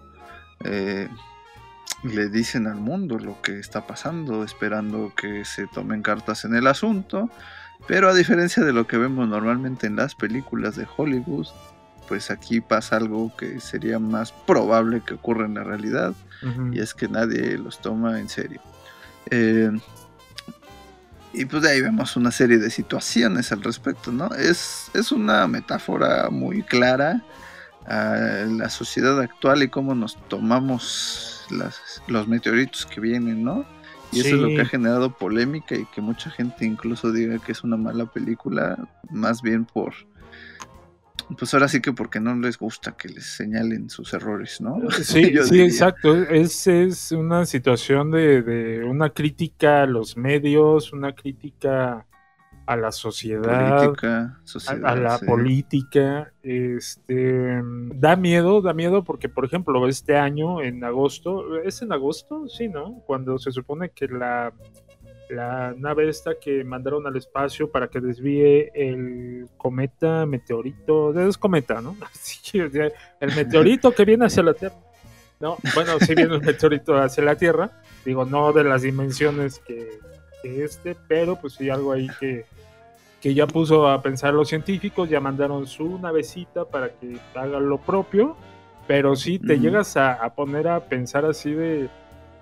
[0.63, 1.09] eh,
[2.03, 6.67] le dicen al mundo lo que está pasando, esperando que se tomen cartas en el
[6.67, 7.29] asunto.
[7.87, 11.47] Pero a diferencia de lo que vemos normalmente en las películas de Hollywood,
[12.07, 16.13] pues aquí pasa algo que sería más probable que ocurra en la realidad
[16.73, 18.61] y es que nadie los toma en serio.
[19.31, 19.71] Eh,
[21.31, 24.27] y pues de ahí vemos una serie de situaciones al respecto, ¿no?
[24.35, 27.23] Es, es una metáfora muy clara
[27.87, 31.45] a la sociedad actual y cómo nos tomamos
[32.07, 33.65] los meteoritos que vienen, ¿no?
[34.11, 37.51] Y eso es lo que ha generado polémica y que mucha gente incluso diga que
[37.51, 38.77] es una mala película,
[39.09, 39.93] más bien por
[41.37, 44.79] Pues ahora sí que porque no les gusta que les señalen sus errores, ¿no?
[45.03, 45.65] Sí, Yo sí, diría.
[45.65, 46.15] exacto.
[46.23, 52.05] Es, es una situación de, de una crítica a los medios, una crítica
[52.65, 54.91] a la sociedad, Política, a, sociedad.
[54.91, 55.25] a la sí.
[55.25, 56.31] política.
[56.41, 57.61] Este
[57.95, 62.47] da miedo, da miedo porque, por ejemplo, este año, en agosto, ¿es en agosto?
[62.47, 63.01] Sí, ¿no?
[63.05, 64.53] Cuando se supone que la,
[65.29, 71.81] la nave esta que mandaron al espacio para que desvíe el cometa, meteorito, es cometa,
[71.81, 71.97] ¿no?
[73.19, 74.75] El meteorito que viene hacia la Tierra.
[75.39, 79.99] No, bueno, sí viene el meteorito hacia la Tierra, digo, no de las dimensiones que,
[80.43, 82.45] que este, pero pues sí algo ahí que,
[83.19, 87.79] que ya puso a pensar los científicos, ya mandaron su navecita para que haga lo
[87.79, 88.35] propio,
[88.85, 91.89] pero sí te llegas a, a poner a pensar así de,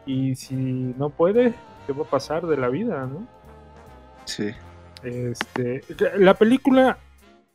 [0.06, 1.54] y si no puede,
[1.88, 3.26] ¿qué va a pasar de la vida, no?
[4.26, 4.50] Sí.
[5.04, 5.84] Este,
[6.18, 6.98] la película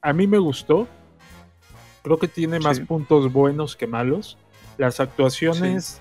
[0.01, 0.87] a mí me gustó.
[2.03, 2.85] Creo que tiene más Sí.
[2.85, 4.39] puntos buenos que malos.
[4.79, 6.01] Las actuaciones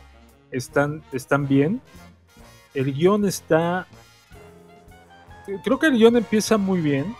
[0.51, 1.81] están, están bien.
[2.75, 3.87] El guion está.
[5.63, 7.15] Creo que el guion empieza muy bien.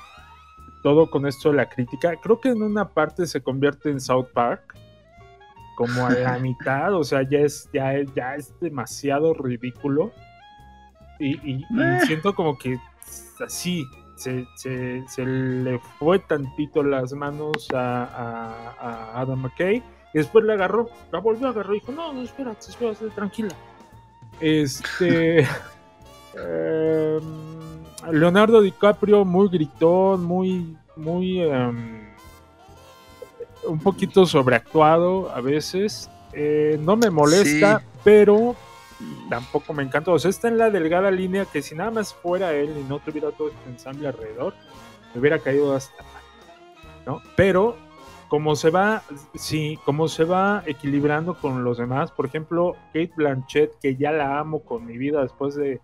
[0.84, 2.16] Todo con esto de la crítica.
[2.22, 4.76] Creo que en una parte se convierte en South Park.
[5.76, 6.94] Como a la mitad.
[6.94, 10.12] O sea, ya es, ya, es- ya es demasiado ridículo.
[11.20, 12.00] Y, y- y Eh.
[12.06, 12.78] siento como que
[13.44, 13.86] así
[14.18, 19.78] se, se- se le fue tantito las manos a, a- a Adam McKay
[20.14, 23.54] y después la agarró, la volvió a agarrar y dijo, no, no, espérate, espérate, tranquila.
[24.40, 25.42] Este...
[26.36, 27.55] em,
[28.12, 31.42] Leonardo DiCaprio muy gritón, muy, muy...
[31.42, 32.06] em,
[33.68, 36.10] un poquito sobreactuado a veces.
[36.34, 37.86] Eh, no me molesta, Sí.
[38.04, 38.56] pero
[39.30, 40.12] tampoco me encanta.
[40.12, 43.00] O sea, está en la delgada línea que si nada más fuera él y no
[43.00, 44.54] tuviera todo este ensamble alrededor,
[45.14, 46.24] me hubiera caído hasta mal,
[47.06, 47.22] ¿no?
[47.36, 47.76] Pero
[48.28, 49.04] como se va,
[49.36, 54.40] sí, como se va equilibrando con los demás, por ejemplo, Kate Blanchett, que ya la
[54.40, 55.80] amo con mi vida después de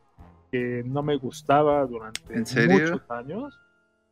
[0.51, 2.91] que no me gustaba durante ¿En serio?
[2.91, 3.59] muchos años.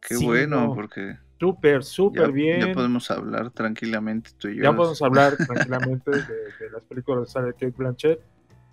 [0.01, 2.59] Qué Sí, bueno, no, porque Súper, súper bien.
[2.67, 4.63] ya podemos hablar tranquilamente tú y yo.
[4.63, 6.17] Ya podemos hablar tranquilamente de,
[6.59, 8.19] de las películas que sale Kate Blanchett.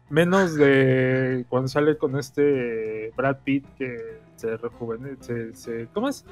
[0.09, 5.55] Menos de cuando sale con este Brad Pitt que se rejuvenece.
[5.55, 6.25] Se, ¿Cómo es?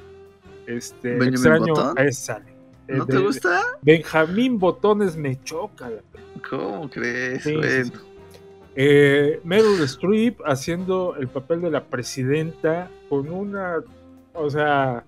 [0.67, 1.93] Este, ¿Benjamin extraño.
[1.97, 2.45] Ahí sale.
[2.87, 3.61] Eh, ¿No te de- gusta?
[3.81, 5.89] Benjamín Botones me choca.
[5.89, 6.01] la.
[6.49, 7.43] ¿Cómo crees?
[7.43, 7.91] Sí, sí, bueno, sí.
[8.75, 13.77] Eh, Meryl Streep haciendo el papel de la presidenta con una.
[14.33, 15.03] O sea.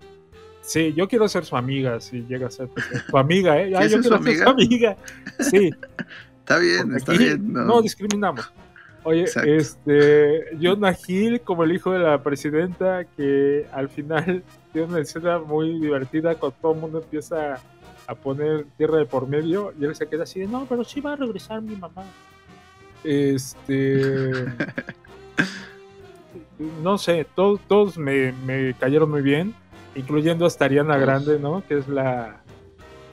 [0.61, 2.69] Sí, yo quiero ser su amiga si llega a ser
[3.09, 3.71] su amiga, ¿eh?
[3.73, 4.97] Ah, ¿Quieres yo quiero ser su amiga.
[5.39, 5.71] Sí.
[6.39, 7.53] está bien, está aquí bien.
[7.53, 8.51] No, no discriminamos.
[9.03, 9.49] Oye, Exacto.
[9.49, 15.39] este, Jonah Hill como el hijo de la presidenta que al final tiene una escena
[15.39, 17.61] muy divertida cuando todo el mundo empieza
[18.05, 20.99] a poner tierra de por medio y él se queda así de, no, pero sí
[20.99, 22.03] va a regresar mi mamá.
[23.03, 24.31] Este...
[26.83, 29.53] no sé, todos, todos me, me cayeron muy bien,
[29.95, 31.63] incluyendo hasta Ariana Grande, ¿no?
[31.67, 32.41] Que es la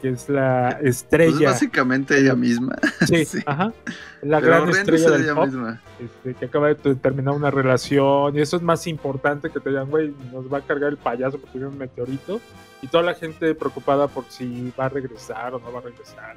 [0.01, 1.49] que es la pues estrella.
[1.51, 2.77] básicamente ella misma.
[3.07, 3.39] Sí, sí.
[3.47, 3.73] ajá.
[4.21, 5.81] La Pero gran estrella de del ella pop, misma.
[5.99, 8.37] este, que acaba de te- terminar una relación.
[8.37, 11.39] Y eso es más importante que te digan, güey, nos va a cargar el payaso
[11.39, 12.39] porque tiene un meteorito.
[12.83, 16.37] Y toda la gente preocupada por si va a regresar o no va a regresar.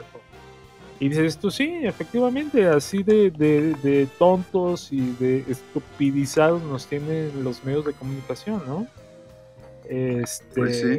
[0.99, 7.43] Y dices tú, sí, efectivamente, así de, de- de tontos y de estupidizados nos tienen
[7.43, 8.87] los medios de comunicación, ¿no?
[9.85, 10.97] Este, Pues sí.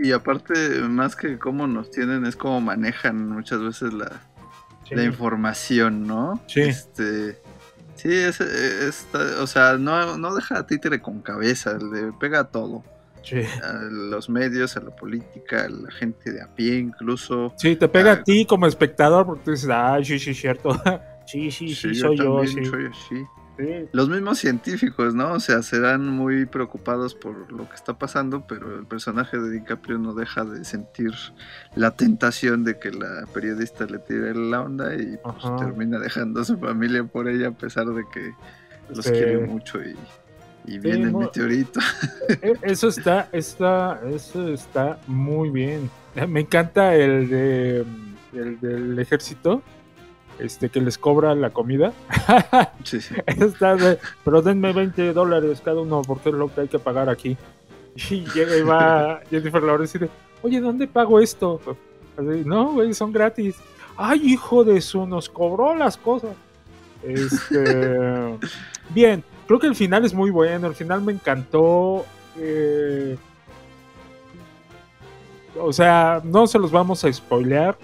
[0.00, 4.20] Y, y aparte, más que cómo nos tienen, es cómo manejan muchas veces la,
[4.88, 4.94] sí.
[4.94, 6.40] la información, ¿no?
[6.46, 6.60] Sí.
[6.62, 7.38] Este,
[7.94, 9.06] sí, es, es-
[9.40, 12.82] o sea, no, no deja a títere con cabeza, le pega a todo.
[13.22, 13.40] Sí.
[13.62, 17.52] A los medios, a la política, a la gente de a pie incluso.
[17.56, 20.70] Sí, te pega Ah, a ti como espectador porque tú dices, ah, sí, sí, cierto.
[21.26, 22.64] sí, sí, sí, soy yo, sí.
[22.64, 23.26] soy así.
[23.58, 23.88] Sí.
[23.90, 25.32] Los mismos científicos, ¿no?
[25.32, 29.98] O sea, serán muy preocupados por lo que está pasando, pero el personaje de DiCaprio
[29.98, 31.10] no deja de sentir
[31.74, 36.44] la tentación de que la periodista le tire la onda y pues termina dejando a
[36.44, 38.32] su familia por ella a pesar de que
[38.94, 39.96] los quiere mucho y,
[40.68, 41.80] y viene el meteorito.
[42.42, 45.90] E- Eso está, está, eso está muy bien.
[46.28, 47.84] Me encanta el de
[48.32, 49.62] el del ejército,
[50.38, 51.92] este que les cobra la comida.
[52.84, 53.14] Sí, sí.
[53.26, 57.08] Está de, pero denme 20 dólares cada uno porque es lo que hay que pagar
[57.08, 57.36] aquí.
[58.10, 60.12] Y llega y va Jennifer Lawrence y dice,
[60.42, 61.60] oye, ¿dónde pago esto?
[62.16, 63.56] Así, no, güey, son gratis.
[63.96, 66.30] Ay, hijo de su, nos cobró las cosas.
[67.02, 68.38] Este,
[68.90, 72.04] bien, creo que el final es muy bueno, el final me encantó.
[72.36, 73.16] eh,
[75.58, 77.76] o sea, no se los vamos a spoilear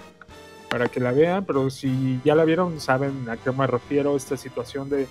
[0.68, 4.36] para que la vean, pero si ya la vieron, saben a qué me refiero, esta
[4.36, 5.08] situación de,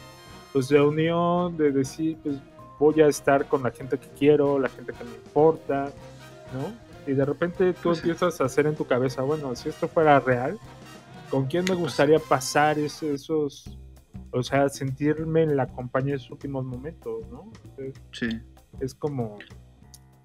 [0.53, 2.37] pues, de unión, de decir, pues
[2.79, 5.91] voy a estar con la gente que quiero, la gente que me importa,
[6.53, 7.11] ¿no?
[7.11, 10.19] Y de repente tú Pues empiezas a hacer en tu cabeza, bueno, si esto fuera
[10.19, 10.57] real,
[11.29, 13.65] ¿con quién me gustaría pasar esos,
[14.33, 17.51] o sea, sentirme en la compañía en sus últimos momentos, ¿no?
[18.11, 18.29] Sí.
[18.79, 19.37] es como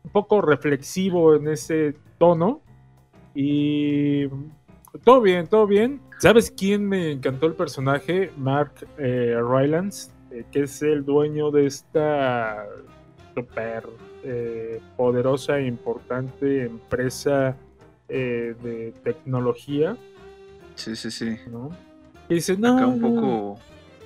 [0.04, 2.62] un poco reflexivo en ese tono.
[3.34, 4.26] Y
[5.04, 6.00] todo bien, todo bien.
[6.18, 8.32] ¿Sabes quién me encantó el personaje?
[8.36, 12.66] Mark eh, Rylance, eh, que es el dueño de esta
[13.34, 13.84] super
[14.24, 17.56] eh, poderosa e importante empresa
[18.08, 19.96] eh, de tecnología,
[20.74, 21.36] Sí, sí, sí.
[21.50, 21.70] ¿no?
[22.28, 23.58] Y dice, no, Acá un poco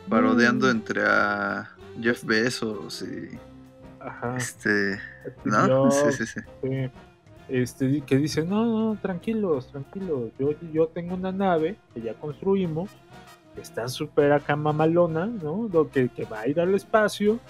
[0.09, 0.72] parodiando no".
[0.72, 3.38] entre a Jeff Bezos y
[4.00, 4.36] Ajá.
[4.36, 4.98] este.
[5.44, 5.90] ¿No?
[5.90, 6.40] Sí, sí, sí.
[6.62, 6.90] Sí.
[7.48, 12.88] Este, que dice, no, no, tranquilos, tranquilos, yo, yo tengo una nave que ya construimos,
[13.55, 15.68] que está súper acá mamalona, ¿no?
[15.70, 17.40] Lo que, que va a ir al espacio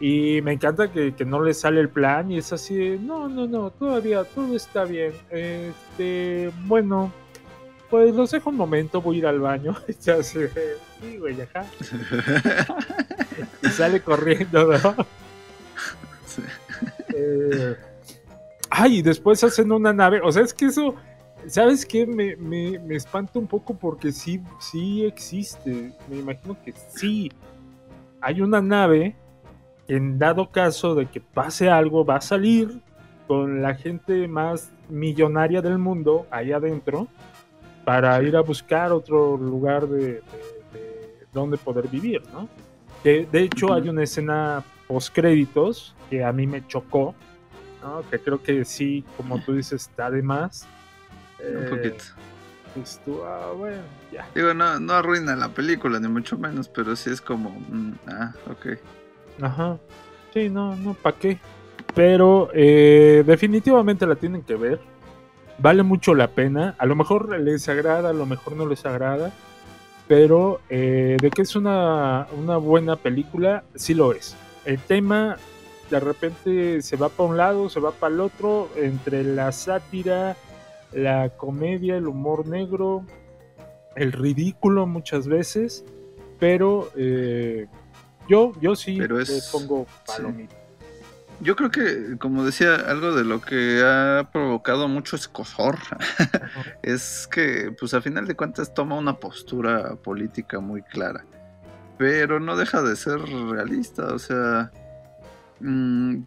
[0.00, 3.28] Y me encanta que, que no le sale el plan y es así, de, no,
[3.28, 5.12] no, no, todavía todo está bien.
[5.30, 7.12] Este, bueno,
[7.90, 9.76] pues los dejo un momento, voy a ir al baño.
[9.88, 10.50] Y se hace,
[11.00, 11.64] sí, güey, ajá.
[13.62, 14.96] y sale corriendo, ¿no?
[16.26, 16.42] Sí.
[17.14, 17.76] Eh,
[18.76, 20.20] ay, y después hacen una nave.
[20.22, 20.94] O sea, es que eso,
[21.46, 22.06] ¿sabes qué?
[22.06, 25.92] Me, me, me espanta un poco porque sí, sí existe.
[26.08, 27.30] Me imagino que sí.
[28.20, 29.14] Hay una nave
[29.86, 32.80] en dado caso de que pase algo, va a salir
[33.26, 37.06] con la gente más millonaria del mundo ahí adentro
[37.84, 40.20] para ir a buscar otro lugar de, de-
[40.72, 42.48] de donde poder vivir, ¿no?
[43.02, 47.14] Que, de hecho, hay una escena post créditos que a mí me chocó,
[47.84, 48.02] ¿no?
[48.10, 50.66] Que creo que sí, como tú dices, está de más.
[51.38, 52.04] Un Eh, poquito.
[53.04, 54.26] tú, ah, bueno, ya.
[54.34, 57.50] Digo, no, no arruina la película, ni mucho menos, pero sí es como.
[57.50, 58.78] mm, ah, ok.
[59.42, 59.78] Ajá.
[60.32, 61.38] Sí, no, no, ¿para qué?
[61.94, 64.80] Pero eh, definitivamente la tienen que ver.
[65.58, 66.74] Vale mucho la pena.
[66.78, 69.30] A lo mejor les agrada, a lo mejor no les agrada.
[70.08, 74.36] Pero eh, de que es una, una buena película, sí lo es.
[74.64, 75.36] El tema
[75.90, 80.36] de repente se va para un lado, se va para el otro, entre la sátira,
[80.92, 83.04] la comedia, el humor negro,
[83.96, 85.84] el ridículo muchas veces.
[86.40, 87.66] Pero eh,
[88.28, 90.02] yo, yo sí Pero le es- pongo sí.
[90.06, 90.54] palomita.
[91.40, 95.76] Yo creo que, como decía, algo de lo que ha provocado mucho escosor
[96.82, 101.24] es que, pues a final de cuentas, toma una postura política muy clara.
[101.98, 104.70] Pero no deja de ser realista, o sea.
[105.64, 106.24] Mm,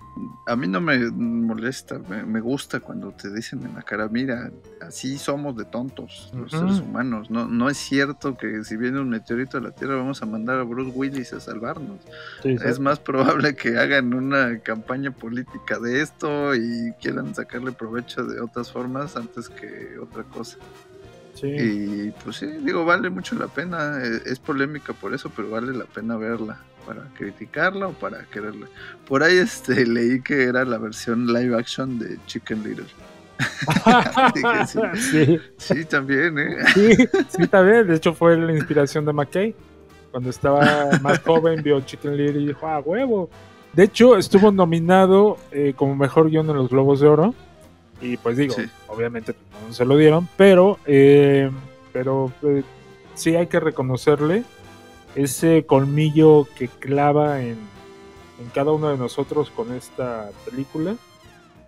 [0.48, 4.52] a mí no me molesta, me, me gusta cuando te dicen en la cara, mira,
[4.82, 7.30] así somos de tontos los seres humanos.
[7.30, 10.60] No, no es cierto que si viene un meteorito a la Tierra vamos a mandar
[10.60, 12.00] a Bruce Willis a salvarnos.
[12.44, 12.64] Sí, sí.
[12.66, 18.42] Es más probable que hagan una campaña política de esto y quieran sacarle provecho de
[18.42, 20.58] otras formas antes que otra cosa.
[21.36, 21.48] Sí.
[21.48, 24.00] Y pues sí, digo, vale mucho la pena.
[24.04, 26.58] eh, Es polémica por eso, pero vale la pena verla.
[26.88, 28.66] Para criticarla o para quererla.
[29.08, 32.86] Por ahí este leí que era la versión live action de Chicken Little.
[34.96, 35.02] Sí.
[35.12, 36.56] sí, Sí, también, ¿eh?
[36.74, 36.96] sí,
[37.30, 37.88] sí, también.
[37.88, 39.54] De hecho, fue la inspiración de McKay.
[40.12, 43.30] Cuando estaba más joven, vio Chicken Little y dijo, ah, huevo.
[43.74, 47.36] De hecho, estuvo nominado eh, como mejor guion en los Globos de Oro.
[48.02, 48.64] Y pues digo, Sí.
[48.88, 49.36] obviamente
[49.68, 51.52] no se lo dieron, pero, eh,
[51.94, 52.64] pero eh,
[53.14, 54.44] sí hay que reconocerle
[55.18, 57.58] ese colmillo que clava en,
[58.40, 60.96] en cada uno de nosotros con esta película.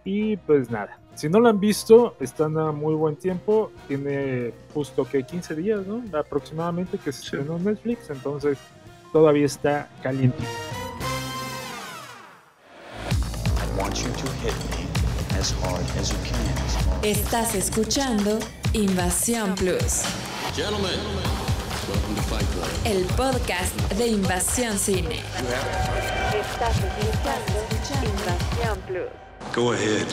[0.06, 3.72] Y pues nada, si no la han visto, están a muy buen tiempo.
[3.88, 6.02] Tiene justo que 15 días, ¿no?
[6.18, 7.26] Aproximadamente que se Sí.
[7.26, 8.58] estrenó en Netflix, entonces
[9.12, 10.44] todavía está caliente.
[13.58, 17.04] I want you to hit me as hard as you can.
[17.04, 18.40] Estás escuchando
[18.74, 20.04] Invasión Plus,
[20.56, 21.00] Gentlemen,
[22.86, 25.16] el podcast de Invasión Cine.
[25.16, 29.56] Estás escuchando Invasión Plus.
[29.56, 30.06] Go ahead.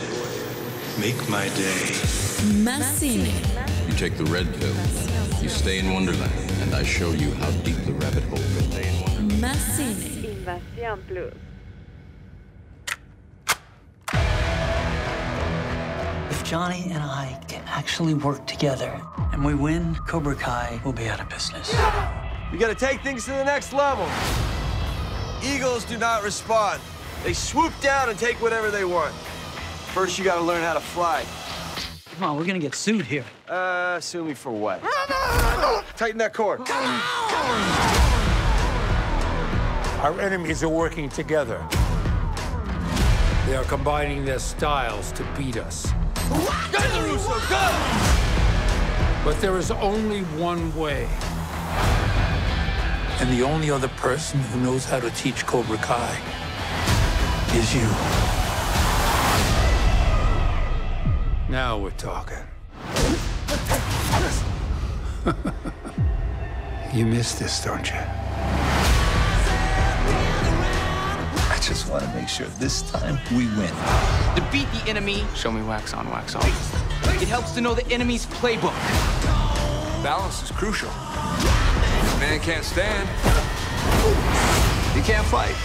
[0.99, 1.93] Make my day.
[2.63, 3.31] Más cine,
[3.87, 4.75] You take the red pill,
[5.43, 9.41] you stay in Wonderland, and I show you how deep the rabbit hole goes.
[9.41, 11.33] más cine, Invasión Plus.
[16.47, 21.19] Johnny and I can actually work together and we win, Cobra Kai will be out
[21.19, 21.75] of business.
[22.53, 24.07] We gotta take things to the next level.
[25.45, 26.81] Eagles do not respond.
[27.25, 29.13] They swoop down and take whatever they want.
[29.93, 31.25] First, you gotta learn how to fly.
[32.15, 33.25] Come on, we're gonna get sued here.
[33.49, 34.81] Uh, sue me for what?
[35.97, 36.61] Tighten that cord.
[40.01, 41.61] Our enemies are working together.
[43.47, 45.93] They are combining their styles to beat us.
[46.29, 47.67] Go, LaRusso, go!
[49.25, 51.09] But there is only one way.
[53.19, 56.21] And the only other person who knows how to teach Cobra Kai
[57.55, 57.89] is you.
[61.49, 62.45] Now we're talking.
[66.93, 68.26] you missed this, don't you?
[71.67, 73.75] Just want to make sure this time we win.
[74.37, 76.47] To beat the enemy, show me wax on, wax off.
[77.21, 78.73] It helps to know the enemy's playbook.
[80.01, 80.91] Balance is crucial.
[80.91, 83.09] A man can't stand.
[84.95, 85.57] He can't fight.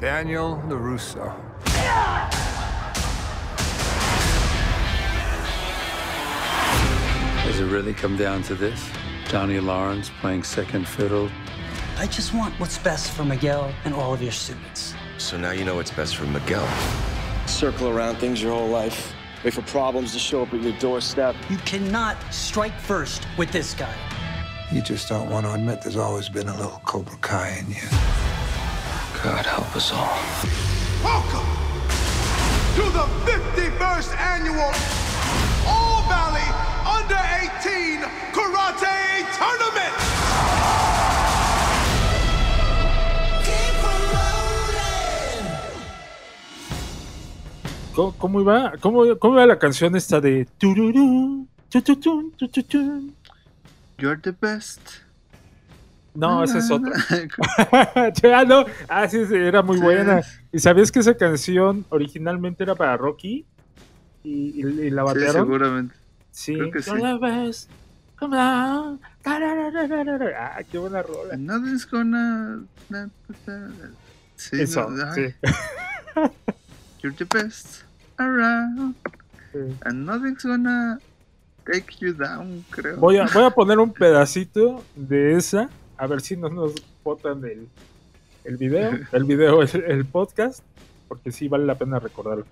[0.00, 1.32] Daniel LaRusso.
[7.44, 8.90] Does it really come down to this?
[9.28, 11.30] Johnny Lawrence playing second fiddle?
[11.98, 14.94] I just want what's best for Miguel and all of your students.
[15.18, 16.66] So now you know what's best for Miguel.
[17.46, 19.12] Circle around things your whole life.
[19.44, 21.36] Wait for problems to show up at your doorstep.
[21.50, 23.94] You cannot strike first with this guy.
[24.72, 27.88] You just don't want to admit there's always been a little Cobra Kai in you.
[29.22, 30.18] God help us all.
[31.04, 31.46] Welcome
[32.76, 34.72] to the 51st annual
[35.66, 36.48] All Valley
[36.88, 37.20] Under
[37.60, 37.81] 18
[47.94, 48.72] ¿Cómo, cómo iba?
[48.80, 53.14] ¿Cómo, ¿Cómo iba la canción esta de tururú, tututun, tututun?
[53.98, 54.80] You're the best.
[56.14, 56.92] No, esa es otra.
[57.72, 58.64] ah, no.
[58.88, 59.82] Ah, sí, sí, era muy Sí.
[59.82, 60.22] buena.
[60.52, 63.46] ¿Y sabías que esa canción originalmente era para Rocky?
[64.24, 65.46] ¿Y, y- y la Sí, batearon?
[65.46, 65.94] seguramente.
[66.30, 66.54] Sí.
[66.54, 66.90] Creo que sí.
[66.90, 67.70] You're the best.
[68.18, 69.00] Come on.
[69.24, 71.36] Ah, qué buena rola.
[71.36, 72.62] Nothing's gonna.
[74.36, 75.22] Sí, Eso, no, sí.
[77.02, 77.84] You're the best
[78.18, 78.94] around.
[79.52, 79.58] Sí.
[79.84, 81.00] And nothing's gonna
[81.66, 82.96] take you down, creo.
[82.96, 87.44] Voy a, voy a poner un pedacito de esa, a ver si no nos botan
[87.44, 87.68] el,
[88.44, 90.62] el video, el video, el, el podcast,
[91.08, 92.46] porque sí vale la pena recordarlo.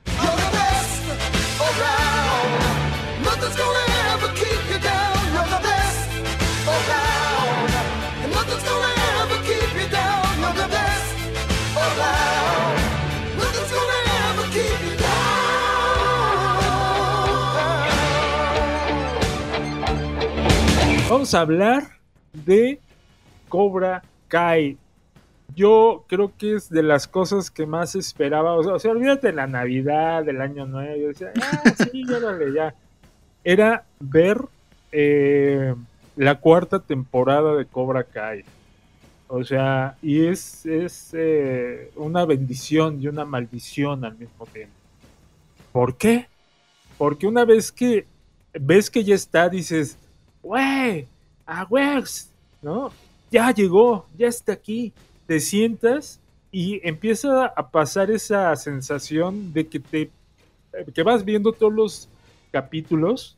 [21.10, 21.98] Vamos a hablar
[22.32, 22.78] de
[23.48, 24.78] Cobra Kai.
[25.56, 28.54] Yo creo que es de las cosas que más esperaba.
[28.54, 30.94] O sea, o sea, olvídate de la Navidad, del Año Nuevo.
[30.94, 32.76] Yo decía, ah, sí, órale, ya.
[33.42, 34.38] Era ver
[34.92, 35.74] eh,
[36.14, 38.44] la cuarta temporada de Cobra Kai.
[39.26, 44.76] O sea, y es, es eh, una bendición y una maldición al mismo tiempo.
[45.72, 46.28] ¿Por qué?
[46.96, 48.06] Porque una vez que
[48.52, 49.98] ves que ya está, dices,
[50.42, 51.06] güey,
[51.46, 52.30] a Wex,
[52.62, 52.92] ¿no?
[53.30, 54.92] Ya llegó, ya está aquí.
[55.26, 56.20] Te sientas
[56.50, 60.10] y empieza a pasar esa sensación de que te
[60.94, 62.08] que vas viendo todos los
[62.52, 63.36] capítulos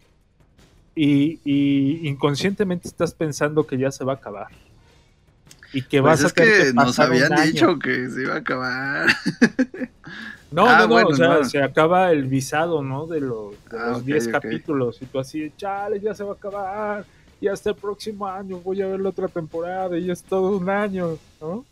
[0.95, 4.49] y, y inconscientemente estás pensando que ya se va a acabar.
[5.73, 7.43] Y que Pues vas a es tener que que nos pasar un habían año.
[7.53, 9.07] dicho que se iba a acabar.
[10.53, 11.45] No, Ah, no, no, bueno, o sea, no.
[11.45, 13.07] se acaba el visado, ¿no?
[13.07, 14.33] De los, Ah, los ok, 10 ok.
[14.33, 15.01] capítulos.
[15.03, 17.07] Y tú así, chale, ya se va a acabar.
[17.41, 19.99] Y hasta el próximo año voy a ver la otra temporada.
[19.99, 21.67] Y es todo un año, ¿no?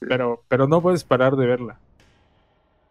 [0.00, 1.80] Pero, pero no puedes parar de verla.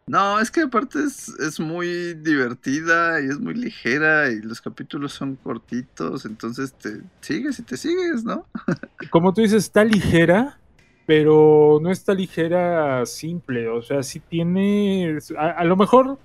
[0.06, 5.14] No, es que aparte es, es muy divertida y es muy ligera y los capítulos
[5.14, 8.46] son cortitos, entonces te sigues y te sigues, ¿no?
[9.12, 10.60] Como tú dices, está ligera,
[11.06, 13.68] pero no está ligera simple.
[13.68, 16.18] O sea, sí tiene, a, lo mejor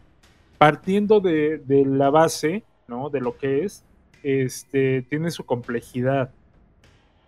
[0.57, 3.11] partiendo de, de la base, ¿no?
[3.11, 3.85] De lo que es,
[4.23, 6.31] este, tiene su complejidad.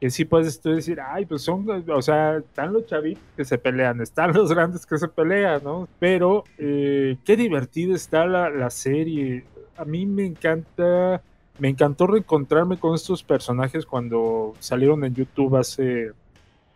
[0.00, 3.58] Que sí puedes tú decir, ay, pues son, o sea, están los chavitos que se
[3.58, 5.88] pelean, están los grandes que se pelean, ¿no?
[5.98, 9.44] Pero eh, qué divertida está la, la serie.
[9.76, 11.22] A mí me encanta,
[11.58, 16.12] me encantó reencontrarme con estos personajes cuando salieron en YouTube hace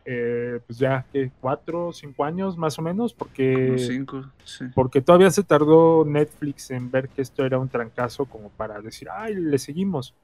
[0.05, 4.67] eh, pues ya, que cuatro, cinco años más o menos, porque, cinco, sí.
[4.75, 9.09] porque todavía se tardó Netflix en ver que esto era un trancazo como para decir,
[9.11, 10.15] ay, le seguimos.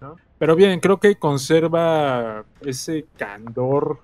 [0.00, 0.16] ¿no?
[0.38, 4.00] Pero bien, creo que conserva ese candor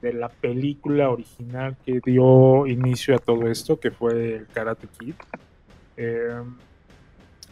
[0.00, 5.14] de la película original que dio inicio a todo esto, que fue el Karate Kid.
[5.96, 6.42] Eh,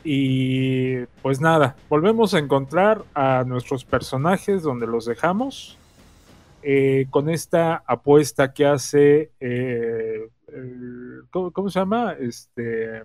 [0.05, 5.79] y pues nada, volvemos a encontrar a nuestros personajes donde los dejamos.
[6.63, 9.33] Eh, con esta apuesta que hace.
[9.41, 12.15] eh, el- ¿cómo, cómo se llama?
[12.19, 13.03] Este.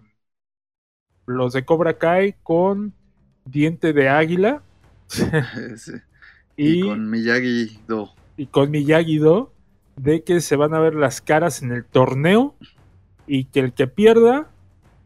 [1.27, 2.95] Los de Cobra Kai con
[3.45, 4.63] Diente de Águila.
[5.75, 5.91] Sí.
[6.57, 8.13] Y, y, con Miyagi Do.
[8.35, 9.53] y con Miyagi-Do
[9.95, 12.55] de que se van a ver las caras en el torneo
[13.27, 14.49] y que el que pierda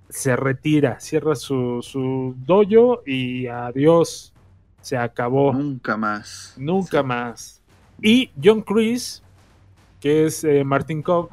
[0.10, 4.34] se retira, cierra su, su dojo y adiós,
[4.82, 5.60] se acabó.
[5.60, 6.56] Nunca más.
[6.56, 7.61] Nunca más.
[8.02, 9.22] Y John Chris,
[10.00, 11.30] que es eh, Martin Cobb,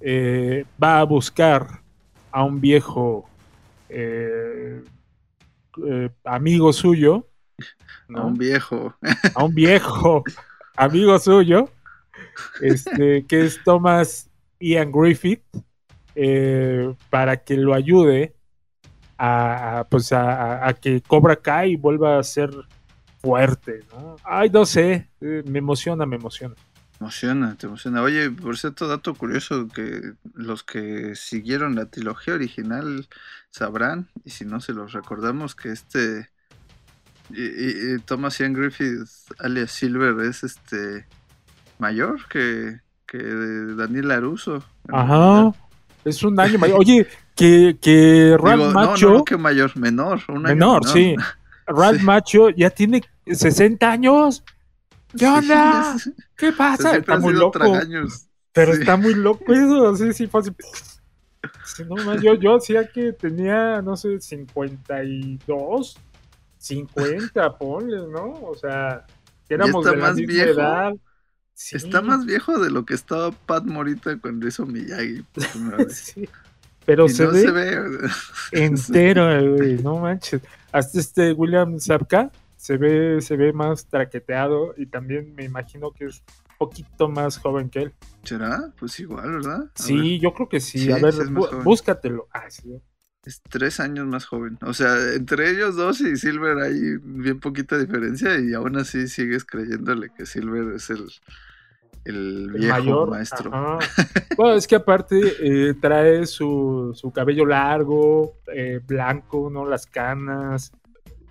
[0.00, 1.80] eh, va a buscar
[2.30, 3.28] a un viejo
[3.88, 4.82] eh,
[6.24, 7.26] amigo suyo,
[8.14, 8.94] A un viejo.
[9.34, 10.24] a un viejo
[10.76, 11.68] amigo suyo,
[12.60, 14.28] este, que es Thomas
[14.58, 15.42] Ian Griffith,
[17.08, 18.34] para que lo ayude
[19.16, 22.50] a, pues a- a que Cobra Kai vuelva a ser
[23.22, 23.84] fuerte.
[23.92, 24.16] ¿no?
[24.24, 26.54] Ay, no sé, eh, me emociona, me emociona.
[27.00, 28.02] Emociona, te emociona.
[28.02, 33.08] Oye, por cierto, dato curioso que los que siguieron la trilogía original
[33.50, 36.28] sabrán, y si no se los recordamos, que este
[37.30, 39.06] y- y- Thomas Ian Griffith,
[39.38, 41.06] alias Silver, es este
[41.78, 44.62] mayor que, que Daniel Laruso.
[44.92, 45.52] Ajá.
[46.04, 46.80] Es un año mayor.
[46.80, 47.06] Oye,
[47.36, 49.08] que, que Ralph Digo, Macho.
[49.10, 50.20] no, no, que mayor, menor.
[50.28, 51.14] Un año menor, sí.
[51.70, 54.44] Ralph Macho ya tiene 60 años.
[55.16, 55.96] ¿Qué onda?
[56.36, 56.96] ¿Qué pasa?
[56.96, 57.58] Está muy loco.
[57.58, 58.26] tragaños.
[58.52, 58.80] Pero Sí.
[58.80, 59.96] está muy loco eso.
[59.96, 60.28] Sí, sí.
[61.64, 65.96] Sí, no, man, yo, yo decía que tenía, no sé, 52,
[66.58, 68.32] 50, ponle, ¿no?
[68.42, 69.06] O sea,
[69.48, 70.60] que éramos de la más misma viejo.
[70.60, 70.92] edad.
[71.54, 71.76] Sí.
[71.76, 75.22] Está más viejo de lo que estaba Pat Morita cuando hizo Miyagi.
[75.32, 75.96] por primera vez.
[75.96, 76.28] Sí.
[76.86, 77.88] Pero se, no ve se ve.
[78.52, 80.40] entero, güey, no manches.
[80.72, 86.04] Hasta este William Zapka se ve, se ve más traqueteado y también me imagino que
[86.06, 86.18] es
[86.50, 87.94] un poquito más joven que él.
[88.22, 88.72] ¿Será?
[88.78, 89.62] Pues igual, ¿verdad?
[89.78, 90.20] A Sí, ver.
[90.20, 90.78] yo creo que sí.
[90.78, 92.28] Sí, A ver, bú- búscatelo.
[92.32, 92.80] Ah, sí.
[93.24, 94.58] Es tres años más joven.
[94.62, 99.44] O sea, entre ellos dos y Silver hay bien poquita diferencia y aún así sigues
[99.44, 101.06] creyéndole que Silver es el,
[102.04, 103.10] el viejo mayor.
[103.10, 103.50] maestro.
[103.52, 103.78] ajá.
[104.36, 109.66] Bueno, es que aparte eh, trae su, su cabello largo, eh, blanco, ¿no?
[109.66, 110.72] Las canas.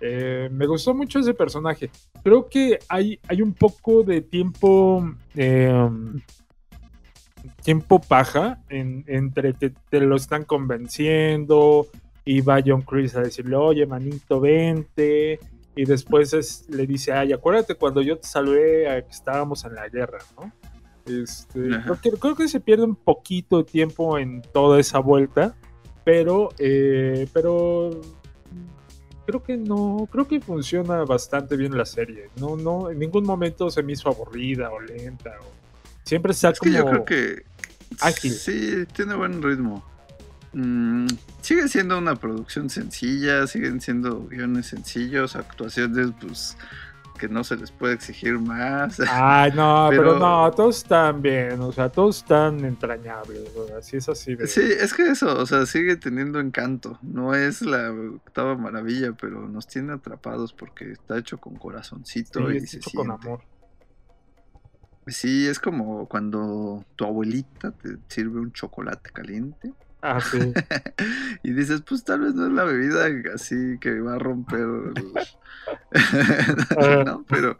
[0.00, 1.90] Eh, me gustó mucho ese personaje.
[2.22, 5.12] Creo que hay, hay un poco de tiempo.
[5.34, 5.88] eh,
[7.62, 11.86] tiempo paja en- entre que te lo están convenciendo
[12.24, 15.38] y va John Chris a decirle, oye, manito, vente.
[15.80, 19.74] Y después es- le dice, ay, acuérdate cuando yo te salvé a que estábamos en
[19.76, 20.52] la guerra, ¿no?
[21.06, 25.54] Este, creo, que, creo que se pierde un poquito de tiempo en toda esa vuelta,
[26.04, 27.98] pero, eh, pero
[29.26, 32.28] creo que no, creo que funciona bastante bien la serie.
[32.36, 35.30] No, no, en ningún momento se me hizo aburrida o lenta.
[35.40, 35.50] o-
[36.04, 37.42] siempre está Es que como yo creo que
[38.02, 38.32] ágil.
[38.32, 39.82] sí, tiene buen ritmo.
[40.52, 41.06] Mm,
[41.40, 46.56] sigue siendo una producción sencilla, siguen siendo guiones sencillos, actuaciones pues
[47.18, 48.98] que no se les puede exigir más.
[49.10, 53.76] Ay, no, pero, Pero- no, todos están bien, o sea, todos están entrañables, o sea,
[53.78, 54.36] así es así.
[54.46, 56.98] Sí, es que eso, o sea, sigue teniendo encanto.
[57.02, 62.54] No es la octava maravilla, pero nos tiene atrapados porque está hecho con corazoncito Sí,
[62.54, 63.26] y es se hecho con siente.
[63.28, 63.40] amor.
[65.06, 69.72] Sí, es como cuando tu abuelita te sirve un chocolate caliente
[70.02, 70.38] Ah, sí.
[71.42, 74.94] y dices, pues tal vez no es la bebida así que va a romper, el-
[77.04, 77.24] ¿no?
[77.28, 77.58] Pero,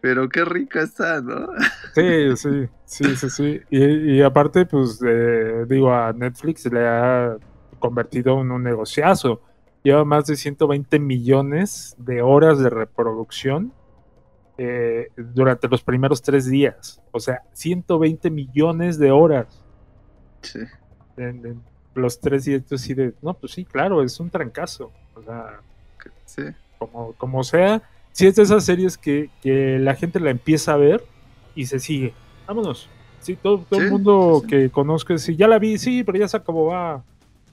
[0.00, 1.48] pero qué rica está, ¿no?
[1.94, 3.60] Sí, sí, sí, sí, sí.
[3.70, 7.36] Y, y aparte, pues, eh, digo, a Netflix le ha
[7.78, 9.42] convertido en un negociazo.
[9.82, 13.72] Lleva más de 120 millones de horas de reproducción
[14.58, 17.00] eh, durante los primeros tres días.
[17.12, 19.62] O sea, 120 millones de horas
[20.42, 20.60] Sí.
[21.16, 21.62] en, en
[21.96, 22.62] los tres días.
[22.62, 24.90] Entonces, sí de, no, pues sí, claro, es un trancazo.
[25.14, 25.60] O sea,
[26.24, 26.42] Sí.
[26.78, 27.82] como, como sea,
[28.12, 31.04] si es de esas series que, que la gente la empieza a ver
[31.54, 32.14] y se sigue.
[32.46, 32.88] Vámonos.
[33.20, 36.28] Sí, todo, todo el Sí, mundo que conozco, sí, ya la vi, sí, pero ya
[36.28, 37.02] se acabó, va.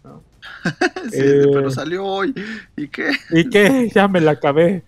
[0.03, 0.21] ¿no?
[1.09, 2.33] Sí, Eh, pero salió hoy.
[2.75, 3.11] ¿Y qué?
[3.31, 3.89] ¿Y qué?
[3.93, 4.83] Ya me la acabé.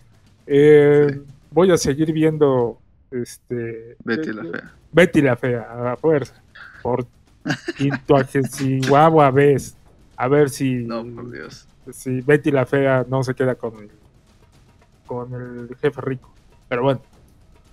[0.48, 2.78] Eh, Voy a seguir viendo
[3.12, 4.74] Este, Betty eh, la fea.
[4.92, 6.34] Betty la fea, a fuerza.
[6.82, 7.06] Por
[7.78, 9.76] quintuagésima vez.
[10.18, 10.84] A ver si.
[10.84, 11.68] No, por Dios.
[11.92, 13.92] Si Betty la fea no se queda con el,
[15.06, 16.34] con el jefe rico.
[16.68, 17.02] Pero bueno.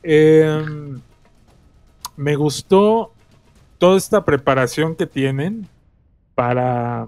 [0.03, 1.01] Em,
[2.17, 3.13] me gustó
[3.79, 5.67] toda esta preparación que tienen
[6.35, 7.07] para,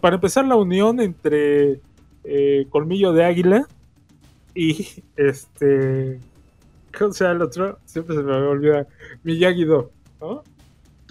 [0.00, 1.80] para empezar la unión entre
[2.24, 3.66] eh, Colmillo de Águila
[4.54, 4.86] y
[5.16, 6.20] este.
[6.96, 7.78] ¿Cómo se llama el otro?
[7.84, 8.86] Siempre se me olvida.
[9.22, 10.42] Miyagi-Do, ¿no?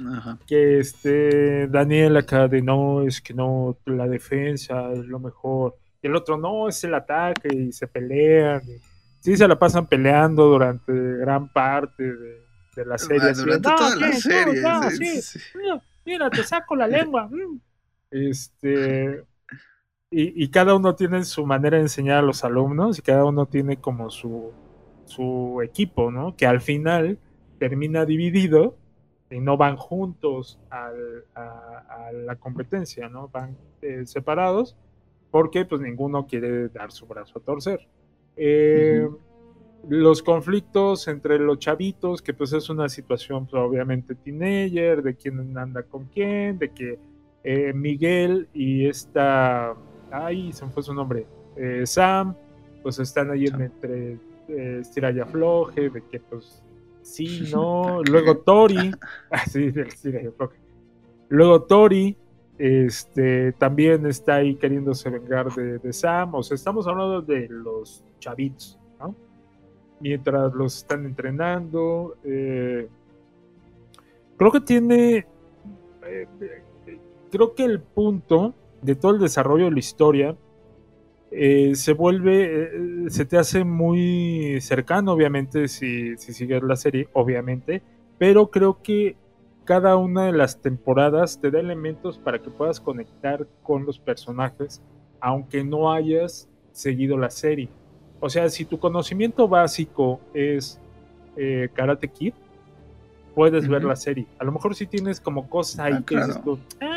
[0.06, 0.38] Ajá.
[0.48, 5.76] que este Daniel acá de no, es que no, la defensa es lo mejor.
[6.02, 8.62] Y el otro no, es el ataque y se pelean.
[8.68, 8.80] y-
[9.20, 12.42] sí, se la pasan peleando durante gran parte de,
[12.76, 13.22] de la serie.
[13.24, 15.40] Ah, así, durante "No, toda la serie, no, sí, sí, sí.
[15.58, 17.28] mira, Mira, te saco la lengua.
[17.28, 17.60] mm".
[18.12, 19.24] Este.
[20.10, 23.46] Y, y cada uno tiene su manera de enseñar a los alumnos y cada uno
[23.46, 24.54] tiene como su,
[25.04, 26.34] su equipo, ¿no?
[26.38, 27.18] Que al final
[27.60, 28.78] termina dividido
[29.30, 33.28] y no van juntos al- a, a la competencia, ¿no?
[33.30, 34.76] Van eh, separados
[35.32, 37.88] porque pues ninguno quiere dar su brazo a torcer.
[38.38, 39.08] Eh,
[39.90, 45.56] Los conflictos entre los chavitos, que pues es una situación pues, obviamente teenager, de quién
[45.58, 47.00] anda con quién, de que
[47.44, 49.76] eh, Miguel y esta,
[50.12, 51.26] ay, se me fue su nombre,
[51.56, 52.36] eh, Sam,
[52.82, 54.14] pues están ahí en entre
[54.50, 56.64] eh, estira y afloje, de que pues
[57.08, 58.92] sí, no, luego Tori,
[59.32, 60.58] así del estira y afloje.
[61.30, 62.16] Luego Tori,
[62.58, 68.04] este, también está ahí queriéndose vengar de, de Sam, o sea, estamos hablando de los
[68.20, 69.16] chavitos, ¿no?
[70.00, 72.88] Mientras los están entrenando, eh,
[74.38, 75.18] creo que tiene,
[76.06, 77.00] eh, eh,
[77.32, 80.38] creo que el punto de todo el desarrollo de la historia
[81.40, 82.70] eh, se vuelve, eh,
[83.10, 87.82] se te hace muy cercano, obviamente, si, si sigues la serie, obviamente,
[88.18, 89.16] pero creo que
[89.66, 94.82] cada una de las temporadas te da elementos para que puedas conectar con los personajes,
[95.20, 97.70] aunque no hayas seguido la serie.
[98.20, 100.80] O sea, si tu conocimiento básico es
[101.36, 102.34] eh, Karate Kid,
[103.36, 104.26] puedes ver la serie.
[104.40, 106.44] A lo mejor si tienes como cosas ahí Ah, que dices claro.
[106.44, 106.97] tú, "Ah",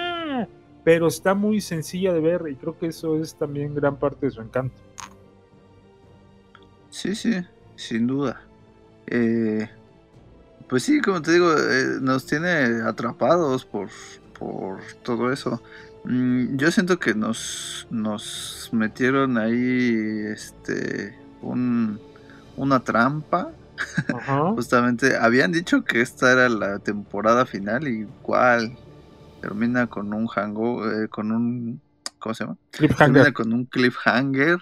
[0.85, 4.33] pero está muy sencilla de ver y creo que eso es también gran parte de
[4.33, 4.75] su encanto.
[6.91, 7.35] Sí, sí,
[7.77, 8.43] sin duda.
[9.07, 9.69] Eh,
[10.69, 13.89] pues sí, como te digo, eh, nos tiene atrapados por,
[14.39, 15.63] por todo eso.
[16.05, 22.01] Mm, yo siento que nos, nos metieron ahí este un,
[22.57, 23.53] una trampa.
[24.15, 24.51] Ajá.
[24.55, 28.77] Justamente, habían dicho que esta era la temporada final y cuál
[29.41, 31.81] termina con un hango, eh, con un
[32.19, 32.57] ¿cómo se llama?
[32.71, 33.13] Cliffhanger.
[33.13, 34.59] Termina con un cliffhanger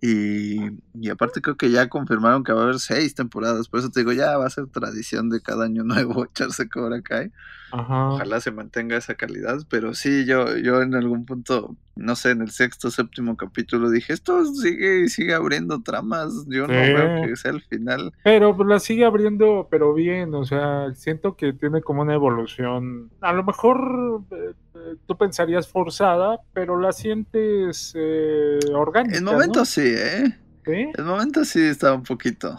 [0.00, 0.58] y,
[0.94, 4.00] y aparte creo que ya confirmaron que va a haber seis temporadas, por eso te
[4.00, 7.32] digo, ya va a ser tradición de cada año nuevo echarse Cobra Kai.
[7.72, 8.10] Ajá.
[8.10, 12.42] Ojalá se mantenga esa calidad, pero sí, yo, yo en algún punto, no sé, en
[12.42, 17.52] el sexto, séptimo capítulo dije, esto sigue sigue abriendo tramas, yo no veo que sea
[17.52, 18.12] el final.
[18.24, 23.10] Pero pues, la sigue abriendo, pero bien, o sea, siento que tiene como una evolución.
[23.20, 29.18] A lo mejor eh, eh, tú pensarías forzada, pero la sientes eh, orgánica.
[29.18, 29.32] En ¿no?
[29.32, 30.38] momentos sí, ¿eh?
[30.64, 30.90] ¿Sí?
[30.96, 32.56] En momentos sí está un poquito.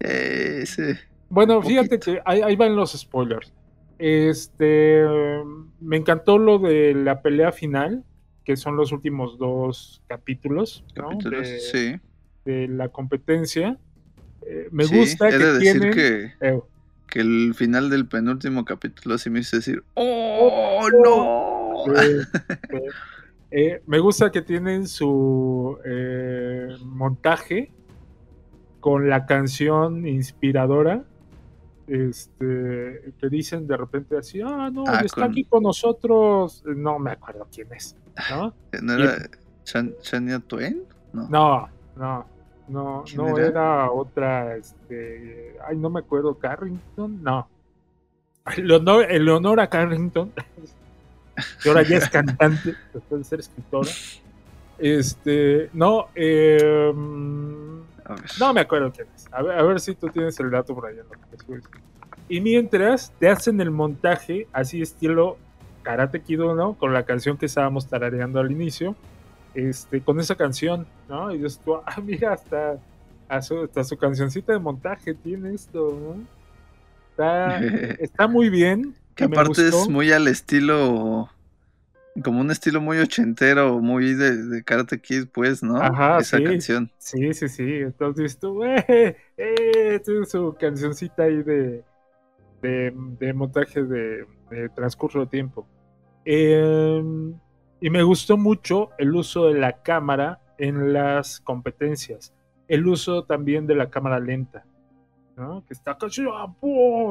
[0.00, 0.82] Eh, sí.
[1.28, 3.52] Bueno, fíjate que ahí, ahí van los spoilers.
[3.98, 5.04] Este,
[5.80, 8.04] me encantó lo de la pelea final,
[8.44, 11.08] que son los últimos dos capítulos, ¿no?
[11.10, 12.00] Capítulos, de, sí.
[12.44, 13.78] de la competencia.
[14.46, 16.60] Eh, me Sí, gusta he que de decir tienen- que, Eh,
[17.08, 21.84] que el final del penúltimo capítulo sí me hizo decir, ¡Oh, no!
[21.94, 22.38] Sí,
[22.70, 22.78] sí.
[23.50, 27.70] Eh, me gusta que tienen su eh, montaje
[28.80, 31.04] con la canción inspiradora.
[31.86, 36.62] Este, que dicen de repente así, ah, no, Ah, está con- aquí con nosotros.
[36.64, 37.94] No me acuerdo quién es,
[38.30, 38.54] ¿no?
[38.82, 39.28] ¿No era
[39.64, 40.82] Chan- Shania Twain?
[41.12, 41.28] No.
[41.28, 42.26] No, no,
[42.68, 43.46] no, ¿Quién no era?
[43.48, 43.90] era?
[43.90, 47.48] otra, este, ay, no me acuerdo, Carrington, no.
[49.08, 50.32] Eleonora Carrington,
[51.62, 53.90] que ahora ya es cantante, después de ser escritora.
[54.78, 56.92] Este, no, eh,
[58.38, 59.26] no me acuerdo quién es.
[59.32, 60.90] A ver, a ver si tú tienes el dato por
[61.44, 61.64] subes.
[62.28, 65.36] Y mientras te hacen el montaje, así estilo
[65.82, 68.96] Karate Kid 1, con la canción que estábamos tarareando al inicio,
[69.54, 71.32] este, con esa canción, ¿no?
[71.32, 72.78] Y dices tú, ah, mira, hasta,
[73.28, 76.24] hasta, su cancioncita de montaje tiene esto, ¿no?
[77.10, 77.58] Está,
[78.00, 78.94] está muy bien.
[79.14, 81.28] Que aparte es muy al estilo
[82.22, 85.76] Como un estilo muy ochentero, muy de, de Karate Kid, pues, ¿no?
[85.76, 86.44] Ajá, Esa sí.
[86.44, 86.90] canción.
[86.98, 87.64] Sí, sí, sí.
[87.80, 91.82] Entonces tú, eh, eh, su cancioncita ahí de,
[92.62, 95.66] de, de montaje de, de transcurso de tiempo.
[96.24, 97.02] Eh,
[97.80, 102.32] y me gustó mucho el uso de la cámara en las competencias.
[102.68, 104.64] El uso también de la cámara lenta.
[105.36, 105.64] ¿no?
[105.66, 106.46] Que está casi ¡ah,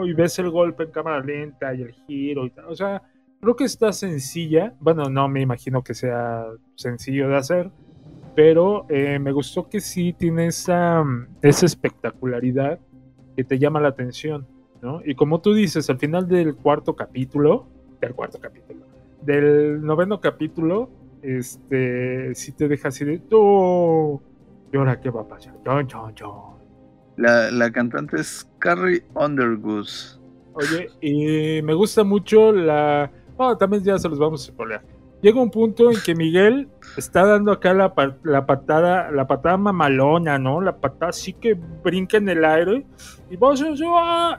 [0.06, 2.66] y ves el golpe en cámara lenta y el giro y tal.
[2.66, 3.04] O sea,
[3.44, 4.74] creo que está sencilla.
[4.80, 7.72] Bueno, no me imagino que sea sencillo de hacer,
[8.36, 11.04] pero eh, me gustó que sí tiene esa,
[11.42, 12.80] esa espectacularidad
[13.36, 14.48] que te llama la atención,
[14.82, 15.02] ¿no?
[15.06, 17.68] Y como tú dices, al final del cuarto capítulo,
[18.00, 18.86] del cuarto capítulo,
[19.22, 20.90] del noveno capítulo,
[21.22, 24.22] este, sí te deja así de, ¡oh!
[24.72, 25.54] ¿Y ahora qué va a pasar?
[25.66, 26.54] Chon, chon, chon.
[27.18, 29.88] La, la cantante es Carrie Underwood.
[30.54, 33.12] Oye, y me gusta mucho la.
[33.38, 34.84] Oh, también ya se los vamos a spoilear.
[35.22, 36.68] Llega un punto en que Miguel
[36.98, 40.60] está dando acá la, pa- la patada, la patada mamalona, ¿no?
[40.60, 42.86] La patada así que brinca en el aire.
[43.30, 43.64] Y vos,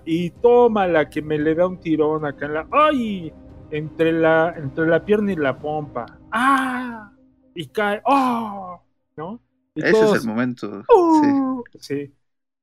[0.05, 2.69] y toma la que me le da un tirón acá en la.
[2.71, 3.33] ¡Ay!
[3.71, 6.05] Entre la, entre la pierna y la pompa.
[6.31, 7.11] ¡Ah!
[7.55, 8.03] Y cae.
[8.05, 8.79] ¡Oh!
[9.17, 9.41] ¿No?
[9.75, 10.83] Y Ese todos, es el momento.
[10.95, 11.63] ¡uh!
[11.81, 12.13] Sí.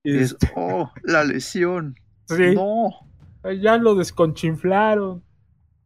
[0.04, 1.96] Y Es, oh, la lesión.
[2.26, 2.54] Sí.
[2.54, 2.92] No.
[3.60, 5.24] Ya lo desconchinflaron.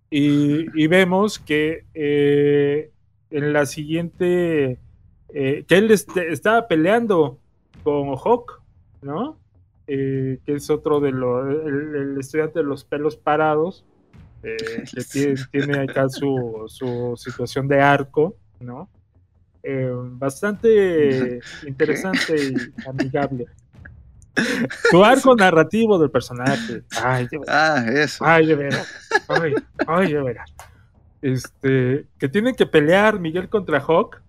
[0.10, 2.92] Y, y vemos que eh,
[3.32, 4.80] en la siguiente.
[5.30, 7.40] eh, que él estaba peleando
[7.84, 8.62] con Hawk,
[9.02, 9.38] ¿no?
[9.88, 11.48] Eh, que es otro de los.
[11.66, 13.86] El, el estudiante de los pelos parados.
[14.42, 14.56] que
[15.12, 18.90] tiene, tiene acá su, su situación de arco, ¿no?
[20.18, 23.48] Bastante interesante y amigable.
[24.92, 26.84] Tu arco narrativo del personaje.
[27.02, 27.56] Ay, de veras.
[27.56, 28.26] Ah, eso.
[28.26, 28.88] Ay, de veras.
[29.28, 29.54] Ay,
[29.88, 30.54] ay, de veras.
[31.22, 34.22] Este, que tienen que pelear Miguel contra Hawk.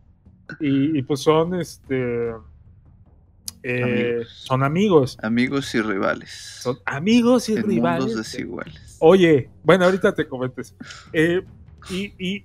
[0.61, 2.31] Y, y pues son este.
[3.63, 4.29] eh, Amigos.
[4.45, 5.19] son amigos.
[5.23, 6.31] Amigos y rivales.
[6.61, 8.05] Son amigos y en rivales.
[8.07, 8.97] mundos desiguales.
[9.01, 10.75] Oye, bueno, ahorita te comentes.
[11.13, 11.43] Eh,
[11.91, 12.45] y, y,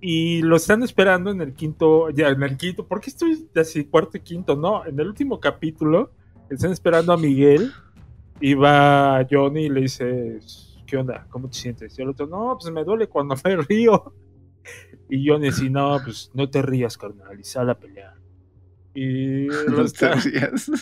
[0.00, 3.84] y lo están esperando en el quinto, ya en el quinto, ¿por qué estoy así
[3.84, 4.56] cuarto y quinto?
[4.56, 6.10] No, en el último capítulo
[6.50, 7.72] están esperando a Miguel
[8.40, 10.38] y va Johnny y le dice,
[10.86, 11.26] ¿qué onda?
[11.30, 11.98] ¿Cómo te sientes?
[11.98, 14.12] Y el otro, no, pues me duele cuando me río.
[15.08, 18.14] Y Johnny dice, no, pues no te rías, carnal, y sal a pelear.
[18.94, 20.70] Y lo No te está- rías.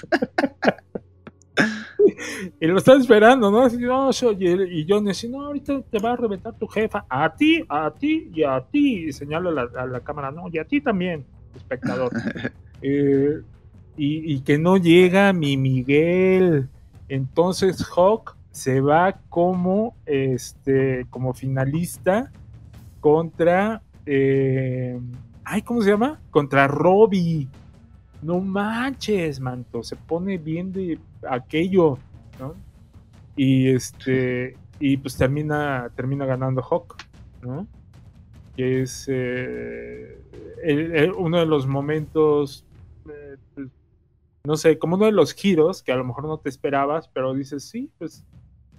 [2.61, 3.63] y lo están esperando, ¿no?
[3.63, 7.05] Así, no, soy el- y Johnny dice, no, ahorita te va a reventar tu jefa,
[7.09, 10.45] a ti, a ti y a ti, y señala a la, a la cámara, no,
[10.53, 12.11] y a ti también, espectador.
[12.83, 13.41] Eh,
[13.97, 16.69] y, que no llega mi Miguel.
[17.09, 22.31] Entonces Hawk se va como, este, como finalista
[23.01, 24.99] contra, eh,
[25.45, 26.21] ay, ¿cómo se llama?
[26.31, 27.49] Contra Robbie.
[28.23, 31.99] No manches, manto, se pone bien de aquello,
[32.39, 32.55] ¿no?
[33.37, 36.97] Y este, y pues termina, termina ganando Hawk,
[37.43, 37.67] ¿no?
[38.57, 40.19] Que es eh,
[41.17, 42.65] uno de los momentos,
[43.09, 43.37] eh,
[44.45, 47.33] no sé, como uno de los giros que a lo mejor no te esperabas, pero
[47.33, 48.25] dices, sí, pues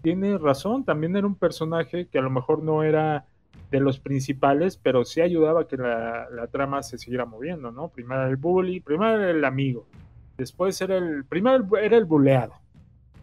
[0.03, 3.25] tiene razón, también era un personaje que a lo mejor no era
[3.71, 7.89] de los principales, pero sí ayudaba a que la, la trama se siguiera moviendo, ¿no?
[7.89, 9.87] Primero el bully, primero era el amigo,
[10.37, 12.53] después era el, primero era el buleado,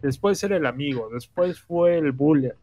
[0.01, 2.57] después era el amigo, después fue el buller,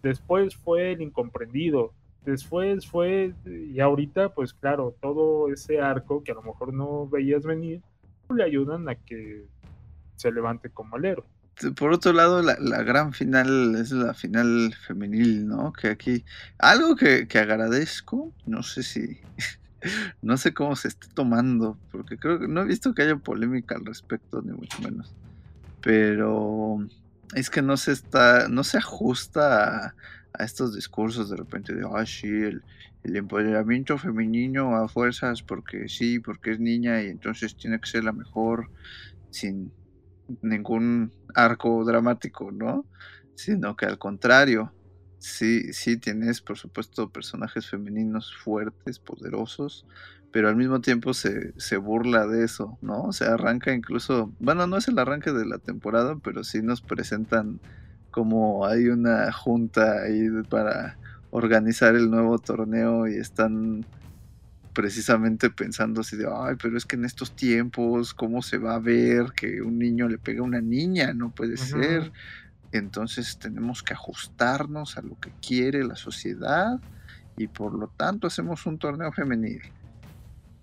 [0.00, 1.92] después fue el incomprendido,
[2.24, 7.44] después fue, y ahorita, pues claro, todo ese arco que a lo mejor no veías
[7.44, 7.82] venir,
[8.30, 9.46] le ayudan a que
[10.16, 11.24] se levante como héroe.
[11.76, 15.72] Por otro lado, la, la gran final es la final femenil, ¿no?
[15.72, 16.24] Que aquí,
[16.58, 19.20] algo que, que agradezco, no sé si,
[20.22, 23.76] no sé cómo se esté tomando, porque creo que no he visto que haya polémica
[23.76, 25.14] al respecto, ni mucho menos.
[25.80, 26.78] Pero
[27.34, 29.94] es que no se está, no se ajusta a,
[30.32, 32.62] a estos discursos de repente de, ah, sí, el,
[33.04, 38.04] el empoderamiento femenino a fuerzas porque sí, porque es niña y entonces tiene que ser
[38.04, 38.70] la mejor
[39.30, 39.70] sin
[40.40, 42.86] ningún arco dramático, ¿no?
[43.34, 44.72] Sino que al contrario,
[45.18, 49.86] sí, sí tienes, por supuesto, personajes femeninos fuertes, poderosos,
[50.32, 53.12] pero al mismo tiempo se, se burla de eso, ¿no?
[53.12, 57.60] Se arranca incluso, bueno, no es el arranque de la temporada, pero sí nos presentan
[58.10, 60.96] como hay una junta ahí para
[61.34, 63.84] organizar el nuevo torneo y están
[64.72, 68.78] precisamente pensando así de, ay, pero es que en estos tiempos, ¿cómo se va a
[68.78, 71.12] ver que un niño le pega a una niña?
[71.12, 72.12] No puede ser.
[72.70, 76.80] Entonces tenemos que ajustarnos a lo que quiere la sociedad
[77.36, 79.60] y por lo tanto hacemos un torneo femenil.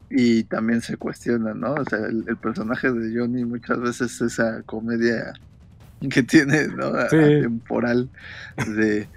[0.10, 1.74] Y también se cuestiona, ¿no?
[1.74, 5.34] O sea, el, el personaje de Johnny muchas veces esa comedia
[6.10, 6.94] que tiene, ¿no?
[7.10, 7.42] Sí.
[7.42, 8.10] Temporal
[8.68, 9.10] de,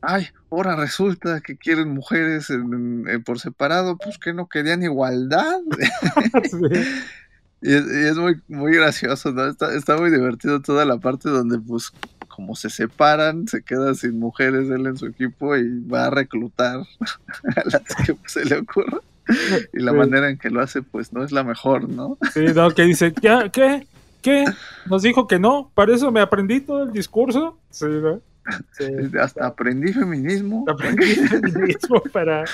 [0.00, 5.58] ay, ahora resulta que quieren mujeres en- en- por separado, pues que no querían igualdad.
[7.60, 9.44] Y es, y es muy, muy gracioso, ¿no?
[9.46, 11.90] Está, está muy divertido toda la parte donde, pues,
[12.28, 16.76] como se separan, se queda sin mujeres él en su equipo y va a reclutar
[17.56, 18.98] a las que se le ocurra.
[19.72, 19.96] Y la Sí.
[19.98, 22.16] manera en que lo hace, pues, no es la mejor, ¿no?
[22.32, 23.50] Sí, no, que dice, ¿qué?
[23.52, 23.88] ¿Qué?
[24.22, 24.44] ¿Qué?
[24.86, 27.58] Nos dijo que no, para eso me aprendí todo el discurso.
[27.70, 28.20] Sí, ¿no?
[28.72, 28.86] Sí.
[29.20, 30.64] Hasta aprendí feminismo.
[30.68, 32.44] Aprendí feminismo para...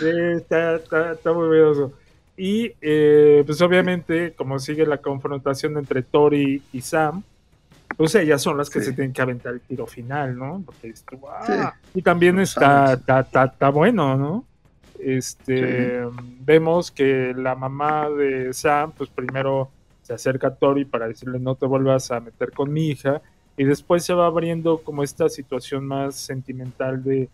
[0.00, 1.92] Sí, está, está, está muy miedoso.
[2.36, 7.22] Y eh, pues obviamente, como sigue la confrontación entre Tori y Sam,
[7.96, 8.86] pues ellas son las que Sí.
[8.86, 10.62] se tienen que aventar el tiro final, ¿no?
[10.64, 11.04] Porque Sí.
[11.28, 11.74] "Ah".
[11.94, 14.44] Y también está, está, está- está bueno, ¿no?
[14.98, 16.02] Este,
[16.40, 19.70] vemos que la mamá de Sam, pues primero
[20.10, 23.22] se acerca a Tori para decirle no te vuelvas a meter con mi hija,
[23.56, 27.28] y después se va abriendo como esta situación más sentimental de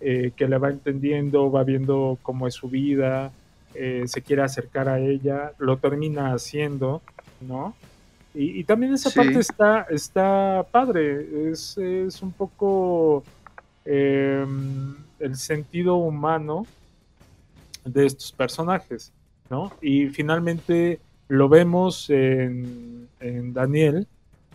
[0.00, 3.32] eh, que le va entendiendo, va viendo cómo es su vida,
[3.72, 7.00] eh, se quiere acercar a ella, lo termina haciendo,
[7.40, 7.74] ¿no?
[8.34, 9.16] Y, y también esa Sí.
[9.16, 13.24] parte está, está padre, es, es un poco
[13.86, 14.44] eh,
[15.18, 16.66] el sentido humano
[17.84, 19.12] de estos personajes,
[19.48, 19.72] ¿no?
[19.80, 24.06] Y finalmente lo vemos en, en Daniel,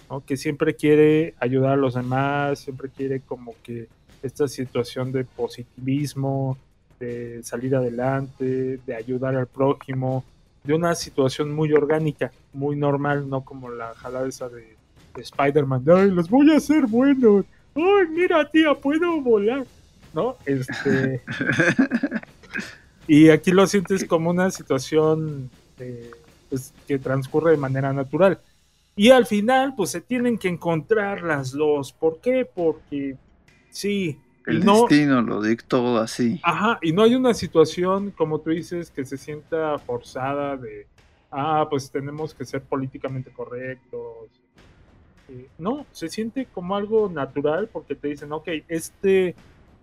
[0.09, 0.25] ¿no?
[0.25, 3.87] que siempre quiere ayudar a los demás, siempre quiere como que
[4.21, 6.57] esta situación de positivismo,
[6.99, 10.23] de salir adelante, de ayudar al prójimo,
[10.63, 14.75] de una situación muy orgánica, muy normal, no como la jalada esa de,
[15.15, 17.45] de Spider-Man, de, ay, los voy a hacer buenos,
[17.75, 19.65] ay, mira tía, puedo volar,
[20.13, 20.37] ¿no?
[20.45, 21.21] Este...
[23.07, 25.49] Y aquí lo sientes como una situación
[25.79, 26.11] eh,
[26.53, 28.39] pues, que transcurre de manera natural.
[28.95, 31.91] Y al final, pues se tienen que encontrar las dos.
[31.91, 32.45] ¿Por qué?
[32.45, 33.17] Porque
[33.71, 34.19] sí.
[34.45, 36.39] El no, destino lo dictó así.
[36.43, 40.85] Ajá, y no hay una situación, como tú dices, que se sienta forzada de,
[41.31, 44.29] ah, pues tenemos que ser políticamente correctos.
[45.29, 49.33] Eh, no, se siente como algo natural porque te dicen, ok, este,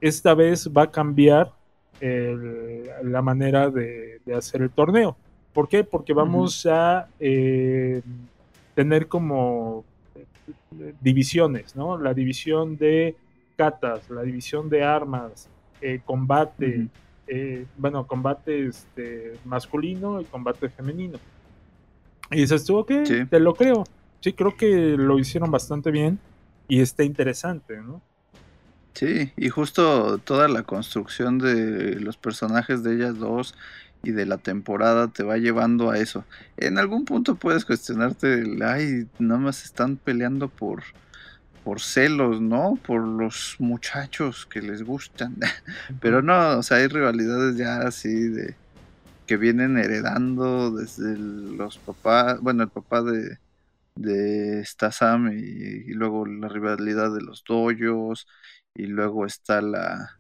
[0.01, 1.51] esta vez va a cambiar
[1.99, 5.17] el- la manera de, de hacer el torneo.
[5.53, 5.85] ¿Por qué?
[5.85, 8.03] Porque vamos a eh,
[8.75, 9.85] tener como
[10.15, 11.99] eh, divisiones, ¿no?
[11.99, 13.17] La división de
[13.57, 15.49] catas, la división de armas,
[15.81, 16.87] eh, combate,
[17.27, 21.19] eh, bueno, combate este, masculino y combate femenino.
[22.31, 23.27] Y dices tú, ok, Sí.
[23.27, 23.85] te lo creo.
[24.21, 26.19] Sí, creo que lo hicieron bastante bien
[26.69, 28.01] y está interesante, ¿no?
[28.95, 33.55] Sí, y justo toda la construcción de los personajes de ellas dos
[34.03, 36.27] y de la temporada te va llevando a eso.
[36.57, 40.85] En algún punto puedes cuestionarte, el, ay, nada más están peleando por,
[41.63, 42.81] por celos, ¿no?
[42.87, 45.37] Por los muchachos que les gustan.
[46.01, 48.59] Pero no, o sea, hay rivalidades ya así de
[49.27, 53.39] que vienen heredando desde los papás, bueno, el papá de,
[53.97, 58.27] de esta Sam y, y luego la rivalidad de los doyos
[58.75, 60.20] y luego está la,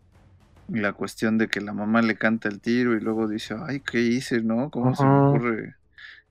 [0.72, 4.00] la cuestión de que la mamá le canta el tiro y luego dice, ay, ¿qué
[4.00, 4.70] hice, no?
[4.70, 5.76] ¿Cómo se me ocurre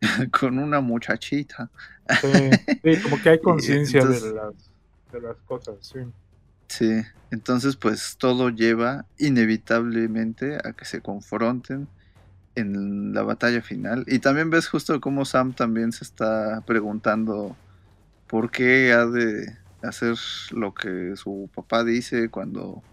[0.32, 1.70] con una muchachita?
[2.22, 2.28] Sí,
[2.84, 4.20] sí, como que hay conciencia de
[5.12, 6.00] de las cosas, sí.
[6.68, 11.88] Sí, entonces pues todo lleva inevitablemente a que se confronten
[12.56, 14.06] en la batalla final.
[14.08, 17.56] Y también ves justo cómo Sam también se está preguntando
[18.28, 20.16] por qué ha de hacer
[20.52, 22.84] lo que su papá dice cuando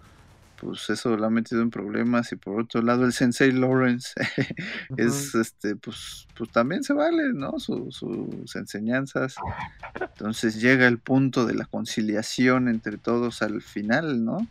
[0.61, 4.13] pues eso lo ha metido en problemas y por otro lado el sensei Lawrence
[4.97, 9.37] es este pues pues también se vale no Su- sus enseñanzas
[10.01, 14.47] entonces llega el punto de la conciliación entre todos al final no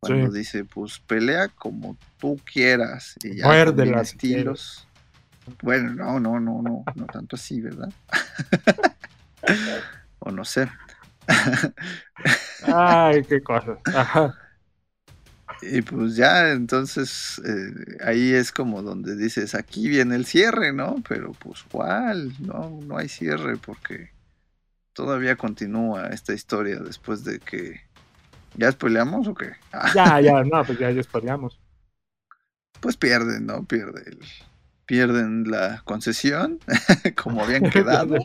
[0.00, 0.38] cuando Sí.
[0.38, 3.46] dice pues pelea como tú quieras y ya
[4.04, 4.18] si quieres.
[4.44, 4.88] estilos
[5.62, 7.92] bueno no no no no no tanto así verdad
[10.20, 10.68] o no sé
[12.64, 13.78] Ay, qué cosas.
[13.94, 14.34] Ajá.
[15.62, 20.96] Y pues ya, entonces eh, ahí es como donde dices, aquí viene el cierre, ¿no?
[21.08, 22.32] Pero pues ¿cuál?
[22.40, 24.10] No, no hay cierre porque
[24.94, 27.82] todavía continúa esta historia después de que...
[28.54, 29.52] ¿Ya spoileamos o qué?
[29.72, 31.60] Ah, Ya, ya, no, pues ya, ya spoileamos.
[32.80, 33.64] pues pierden, ¿no?
[33.64, 34.18] Pierden,
[34.86, 36.60] pierden la concesión,
[37.22, 38.16] como habían quedado.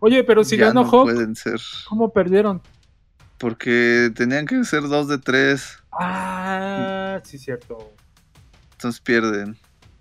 [0.00, 1.60] Oye, pero si Ya ganó no Hawk, pueden ser...
[1.82, 2.62] ¿cómo perdieron?
[3.38, 5.79] Porque tenían que ser dos de tres.
[5.92, 7.92] Ah, sí, cierto.
[8.72, 9.56] Entonces pierden.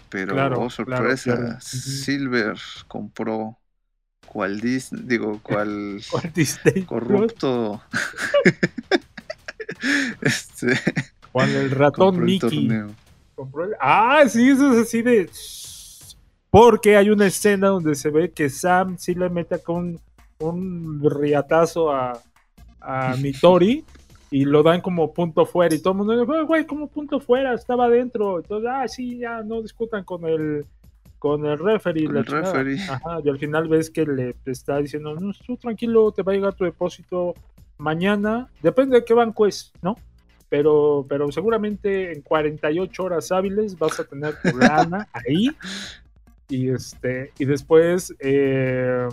[0.09, 1.35] Pero, Claro, oh, sorpresa.
[1.35, 1.57] claro.
[1.61, 3.57] Silver compró
[4.25, 7.81] cual Disney, digo, cual ¿Cuál Disney corrupto.
[10.21, 10.79] este,
[11.31, 12.69] Juan el ratón el Mickey.
[13.35, 15.29] Compró el- Ah, sí, eso es así de.
[16.49, 19.99] Porque hay una escena donde se ve que Sam sí le mete con
[20.39, 22.19] un riatazo a,
[22.81, 23.85] a Mitori
[24.31, 25.73] y lo dan como punto fuera.
[25.73, 28.37] Y todo el mundo dice, "Güey, como punto fuera, estaba adentro.
[28.37, 30.65] Entonces, ah, sí, ya no discutan con el
[31.17, 32.05] con el referee.
[32.05, 32.53] Con la el chingada".
[32.53, 32.81] referee.
[32.89, 36.35] Ajá, y al final ves que le está diciendo, no, tú tranquilo, te va a
[36.35, 37.33] llegar tu depósito
[37.77, 38.47] mañana.
[38.61, 39.95] Depende de qué banco es, ¿no?
[40.47, 45.49] Pero, pero seguramente en 48 horas hábiles vas a tener tu lana ahí.
[46.47, 49.07] Y este, y después eh,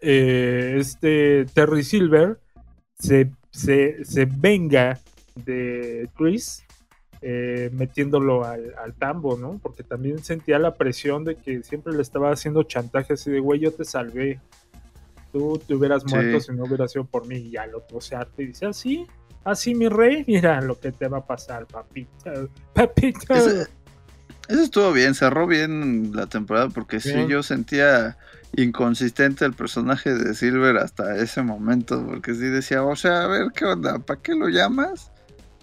[0.00, 2.40] eh, este Terry Silver
[2.98, 4.98] se, se, se venga
[5.34, 6.62] de Chris
[7.22, 9.58] eh, metiéndolo al, al tambo, ¿no?
[9.62, 13.60] Porque también sentía la presión de que siempre le estaba haciendo chantaje así de, güey,
[13.60, 14.40] yo te salvé.
[15.32, 16.14] Tú te hubieras Sí.
[16.14, 17.36] muerto si no hubiera sido por mí.
[17.36, 19.06] Y ya lo se arte y dice, así,
[19.44, 22.48] así mi rey, mira lo que te va a pasar, papito.
[22.74, 23.34] Papito.
[23.34, 23.66] Ese-
[24.48, 27.28] Eso estuvo bien, cerró bien la temporada porque sí, Bien.
[27.28, 28.16] yo sentía
[28.54, 33.52] inconsistente el personaje de Silver hasta ese momento, porque sí decía, o sea, a ver,
[33.54, 33.98] ¿qué onda?
[33.98, 35.10] ¿Para qué lo llamas?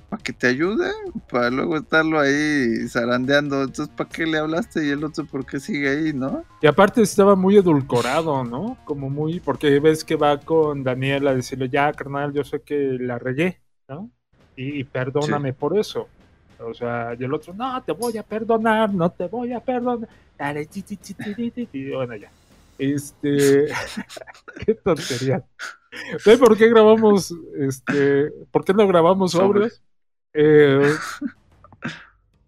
[0.10, 0.92] ¿Para que te ayude?
[1.32, 3.64] Para luego estarlo ahí zarandeando.
[3.64, 4.86] Entonces, ¿para qué le hablaste?
[4.86, 6.44] Y el otro, ¿por qué sigue ahí, no?
[6.62, 8.78] Y aparte estaba muy edulcorado, ¿no?
[8.86, 12.98] Como muy, porque ves que va con Daniel a decirle, ya, carnal, yo sé que
[13.00, 14.12] la regué, ¿no?
[14.56, 16.08] Y, y perdóname por eso.
[16.60, 20.08] O sea, y el otro, no, te voy a perdonar, no te voy a perdonar.
[20.38, 21.16] Dale, ti, ti, ti,
[21.52, 21.90] ti.
[21.92, 22.30] Bueno, ya.
[22.78, 23.68] Este,
[24.66, 25.44] qué tontería.
[26.26, 29.82] ¿Ves por qué grabamos, este, por qué no grabamos sobres?
[30.34, 30.96] Eh,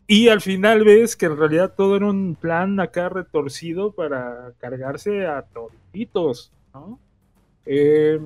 [0.08, 5.26] y al final ves que en realidad todo era un plan acá retorcido para cargarse
[5.28, 7.00] a toditos, ¿no?
[7.66, 8.20] Eh,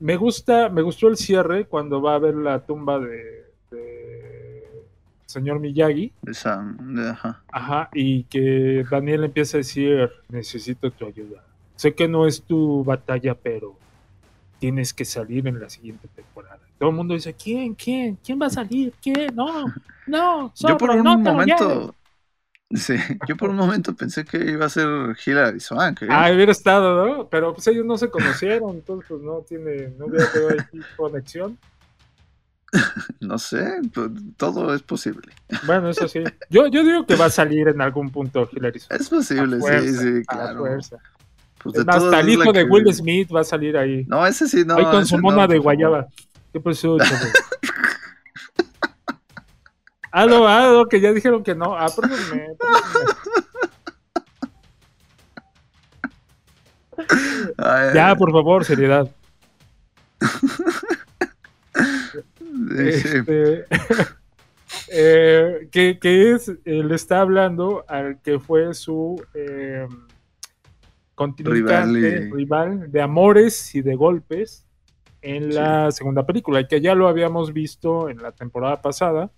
[0.00, 3.47] me gusta, me gustó el cierre cuando va a ver la tumba de
[5.28, 6.12] señor Miyagi.
[7.06, 7.42] Ajá.
[7.52, 11.44] Ajá, y que Daniel empieza a decir, necesito tu ayuda.
[11.76, 13.76] Sé que no es tu batalla, pero
[14.58, 16.58] tienes que salir en la siguiente temporada.
[16.78, 17.74] Todo el mundo dice, ¿quién?
[17.74, 18.18] ¿Quién?
[18.24, 18.92] ¿Quién va a salir?
[19.02, 19.34] ¿Quién?
[19.34, 19.66] No,
[20.06, 21.94] no, Yo por un no momento,
[22.70, 22.84] lleves".
[22.84, 22.94] sí,
[23.28, 24.88] yo por un momento pensé que iba a ser
[25.24, 26.02] Hilary Swank.
[26.02, 26.08] ¿eh?
[26.10, 27.28] Ah, hubiera estado, ¿no?
[27.28, 30.26] Pero pues ellos no se conocieron, entonces pues no tiene, no hubiera
[30.70, 31.58] tenido conexión.
[33.20, 33.80] No sé,
[34.36, 35.32] todo es posible.
[35.66, 36.22] Bueno, eso sí.
[36.50, 38.76] Yo, yo digo que va a salir en algún punto Swank.
[38.90, 40.64] Es posible, sí, fuerza, sí, a claro.
[41.62, 44.04] Pues de más, hasta el hijo de que- Will Smith va a salir ahí.
[44.06, 44.76] No, ese sí, no.
[44.76, 46.06] Ahí con su mona no, de guayaba.
[46.52, 46.96] ¿Qué pasó?
[50.10, 51.76] Ah, no, ah, no, que ya dijeron que no.
[51.76, 52.16] Ah, perdónme,
[52.56, 53.12] perdónme.
[57.58, 59.08] Ay, Ya, por favor, seriedad.
[62.76, 63.08] sí, sí.
[63.18, 63.64] Este,
[64.88, 69.86] eh, que, que es, eh, le está hablando al que fue su eh,
[71.16, 74.66] Rival de amores y de golpes
[75.22, 79.30] en la segunda película, y que ya lo habíamos visto en la temporada pasada,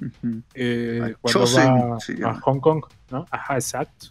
[0.00, 0.40] Ujú.
[0.54, 2.40] eh, cuando va a.
[2.40, 3.26] Hong Kong, ¿no?
[3.30, 4.06] Ajá, exacto.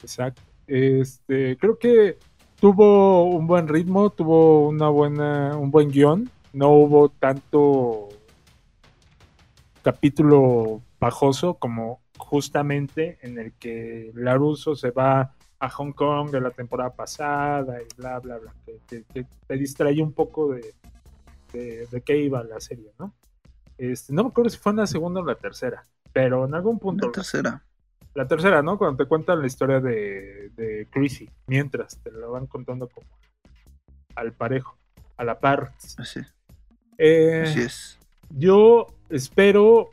[0.00, 0.42] Exacto.
[0.68, 2.18] Este, creo que
[2.60, 6.30] tuvo un buen ritmo, tuvo una buena, un buen guion.
[6.52, 8.10] No hubo tanto
[9.88, 16.50] capítulo bajoso como justamente en el que Laruso se va a Hong Kong de la
[16.50, 18.52] temporada pasada y bla, bla, bla.
[18.86, 19.02] Que,
[19.46, 20.74] te distrae un poco de,
[21.54, 23.14] de, de qué iba la serie, ¿no?
[23.78, 25.82] Este, no me acuerdo si fue en la segunda o la tercera,
[26.12, 27.06] pero en algún punto.
[27.06, 27.64] La tercera.
[28.12, 28.76] La tercera, ¿no?
[28.76, 33.06] Cuando te cuentan la historia de, de Chrissy, mientras te lo van contando como
[34.16, 34.76] al parejo,
[35.16, 35.72] a la par.
[35.96, 36.20] Así,
[36.98, 37.98] Eh, así es.
[38.28, 39.90] yo espero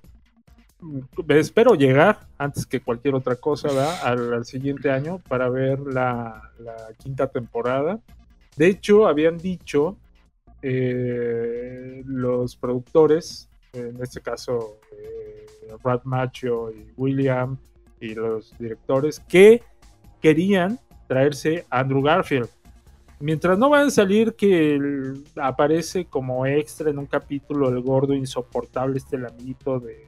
[1.30, 4.02] espero llegar antes que cualquier otra cosa.
[4.04, 8.00] Al, siguiente año para ver la, la quinta temporada.
[8.56, 9.98] De hecho, habían dicho
[10.62, 15.46] eh, los productores, en este caso eh,
[15.84, 17.58] Brad Macho y William
[18.00, 19.62] y los directores, que
[20.22, 22.50] querían traerse a Andrew Garfield.
[23.20, 28.14] Mientras no van a salir que el- aparece como extra en un capítulo el gordo
[28.14, 30.08] insoportable, este lamito de,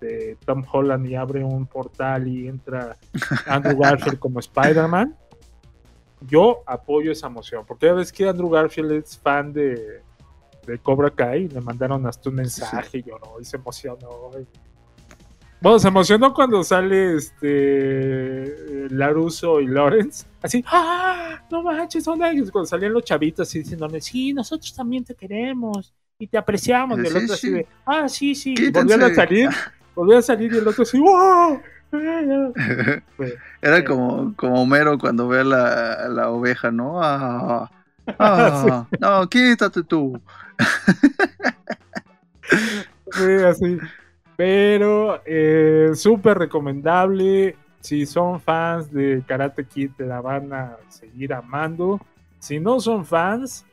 [0.00, 2.96] de Tom Holland y abre un portal y entra
[3.46, 5.16] Andrew Garfield como Spider-Man.
[6.28, 10.02] yo apoyo esa emoción, porque ya ves que Andrew Garfield es fan de,
[10.66, 14.30] de Cobra Kai, le mandaron hasta un mensaje y lloró y se emocionó.
[14.38, 14.71] y-
[15.62, 21.40] Bueno, se emocionó cuando sale este Laruso y Lawrence, así, ¡ah!
[21.50, 22.50] No manches, son ellos.
[22.50, 27.00] Cuando salían los chavitos así diciéndole, sí, nosotros también te queremos y te apreciamos.
[27.00, 27.52] Y el Sí, otro así sí.
[27.52, 28.66] de, ah, sí, sí.
[28.66, 29.50] Volvían a salir,
[29.94, 31.62] volvían a salir y el otro así, ¡wow!
[33.16, 37.02] Pues, Era como, como Homero cuando ve a la, la oveja, ¿no?
[37.02, 37.70] Ah,
[38.18, 40.22] ah, No, quítate tú.
[43.10, 43.78] Sí, así.
[44.42, 47.54] Pero eh, súper recomendable.
[47.78, 52.00] Si son fans de Karate Kid, te la van a seguir amando.
[52.40, 53.64] Si no son fans,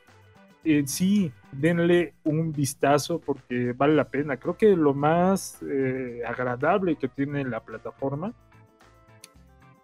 [0.62, 4.36] eh, sí, denle un vistazo porque vale la pena.
[4.36, 8.32] Creo que lo más eh, agradable que tiene la plataforma,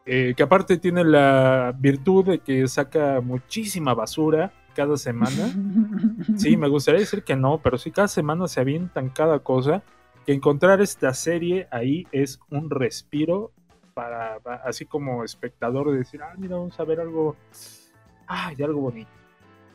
[0.05, 5.53] eh, que aparte tiene la virtud de que saca muchísima basura cada semana.
[6.37, 9.83] Sí, me gustaría decir que no, pero sí cada semana se avientan cada cosa.
[10.27, 13.53] Que encontrar esta serie ahí es un respiro
[13.95, 17.37] para, pa- así como espectador, de decir, ah, mira, vamos a ver algo,
[18.27, 19.11] ah, y algo bonito.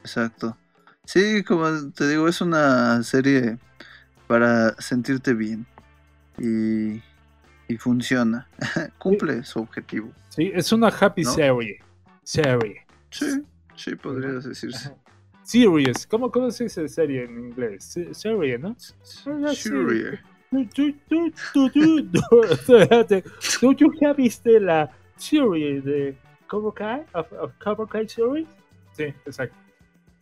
[0.02, 0.58] Exacto.
[1.06, 3.58] Sí, como te digo, es una serie
[4.28, 5.66] para sentirte bien.
[6.38, 7.02] Y,
[7.68, 8.48] y funciona.
[9.00, 10.12] Cumple su objetivo.
[10.30, 11.32] Sí, es una happy ¿No?
[11.32, 11.80] serie.
[12.24, 12.86] Serie.
[13.10, 13.44] Sí,
[13.76, 14.94] sí, podrías decirse.
[15.44, 16.06] Series.
[16.08, 17.84] ¿Cómo, cómo se dice serie en inglés?
[17.84, 18.76] Se- Serie, ¿no?
[18.80, 20.20] Serie.
[20.52, 22.42] Tú, tú, tú, tú, tú, tú.
[23.62, 27.06] ¿Tú, tú ya viste la serie de Cobra Kai?
[27.14, 28.50] Of, of Cobra Kai series?
[28.92, 29.56] Sí, exacto.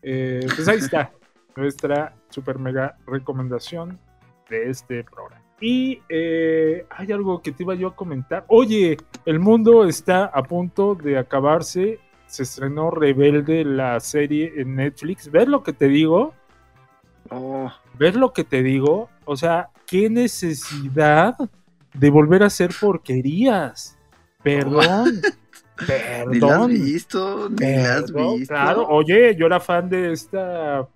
[0.03, 1.11] Eh, pues ahí está
[1.55, 3.97] nuestra super mega recomendación
[4.51, 5.41] de este programa.
[5.59, 8.45] Y eh, hay algo que te iba yo a comentar.
[8.49, 11.99] Oye, el mundo está a punto de acabarse.
[12.27, 15.31] Se estrenó Rebelde, la serie en Netflix.
[15.31, 16.35] ¿Ves lo que te digo?
[17.31, 19.09] Oh, ¿Ves lo que te digo?
[19.25, 21.35] O sea, qué necesidad
[21.93, 23.97] de volver a hacer porquerías.
[24.43, 25.21] Perdón.
[26.27, 26.71] ni la has Perdón.
[26.71, 28.53] visto, ni la has Perdón, visto.
[28.53, 30.87] Claro, oye, yo era fan de esta,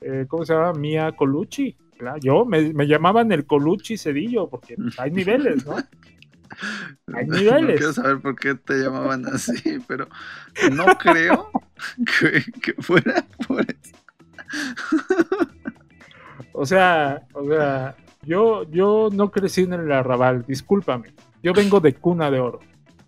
[0.00, 0.72] eh, ¿cómo se llama?
[0.74, 1.76] Mia Colucci.
[1.98, 5.76] Claro, yo me, me llamaban el Colucci Cedillo, porque hay niveles, ¿no?
[7.14, 7.76] Hay No niveles.
[7.78, 10.08] quiero saber por qué te llamaban así, pero
[10.72, 11.50] no creo
[12.20, 13.94] que, que fuera por eso.
[16.52, 21.12] O sea, o sea, yo, yo no crecí en el arrabal, discúlpame.
[21.42, 22.60] Yo vengo de cuna de oro,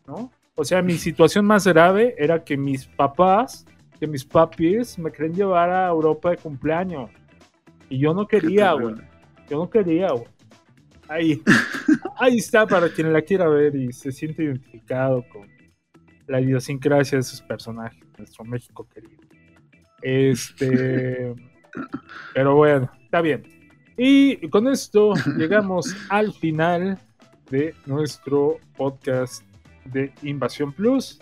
[0.06, 0.30] ¿no?
[0.54, 3.66] O sea, mi situación más grave era que mis papás,
[3.98, 7.10] que mis papis me querían llevar a Europa de cumpleaños.
[7.88, 8.94] Y yo no quería, güey.
[9.48, 10.26] Yo no quería, güey.
[11.08, 11.42] Ahí,
[12.18, 15.46] ahí está para quien la quiera ver y se siente identificado con
[16.26, 19.20] la idiosincrasia de esos personajes, nuestro México querido.
[20.00, 21.34] Este,
[22.34, 23.61] pero bueno, está bien.
[23.96, 26.98] Y con esto llegamos al final
[27.50, 29.42] de nuestro podcast
[29.84, 31.18] de Invasión Plus.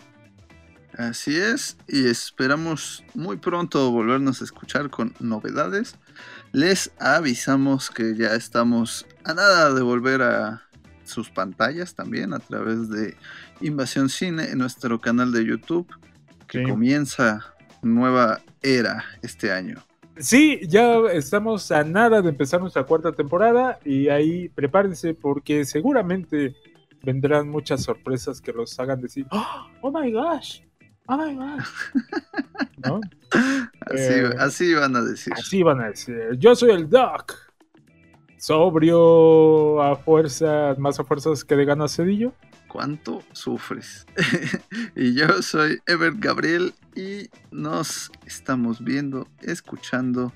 [0.97, 5.95] Así es, y esperamos muy pronto volvernos a escuchar con novedades.
[6.53, 10.63] Les avisamos que ya estamos a nada de volver a
[11.05, 13.17] sus pantallas también a través de
[13.61, 15.87] Invasión Cine en nuestro canal de YouTube,
[16.49, 16.65] que Sí.
[16.71, 19.83] comienza nueva era este año.
[20.21, 26.55] Sí, ya estamos a nada de empezar nuestra cuarta temporada y ahí prepárense porque seguramente
[27.03, 30.61] vendrán muchas sorpresas que los hagan decir, "Oh, oh my gosh,
[31.07, 31.65] oh my gosh.
[32.85, 33.01] ¿No?
[33.31, 35.33] Así, Eh, así van a decir.
[35.33, 36.17] Así van a decir.
[36.39, 37.35] Yo soy el Doc.
[38.37, 42.33] Sobrio a fuerzas, más a fuerzas que de ganas Cedillo.
[42.71, 44.07] ¿Cuánto sufres?
[44.95, 50.33] y yo soy Ever Gabriel y nos estamos viendo, escuchando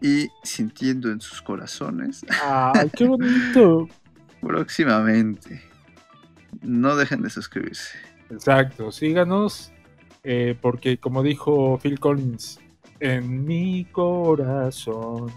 [0.00, 3.88] y sintiendo en sus corazones Ay, qué bonito.
[4.40, 5.60] próximamente.
[6.62, 7.98] No dejen de suscribirse.
[8.30, 9.72] Exacto, síganos,
[10.22, 12.60] eh, porque como dijo Phil Collins,
[13.00, 15.32] en mi corazón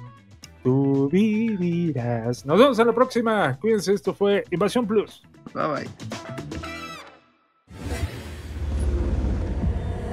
[0.63, 2.45] tú vivirás.
[2.45, 3.57] Nos vemos en la próxima.
[3.59, 5.23] Cuídense, esto fue Invasión Plus.
[5.53, 5.89] Bye bye.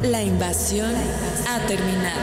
[0.03, 0.95] La invasión
[1.49, 2.21] ha terminado.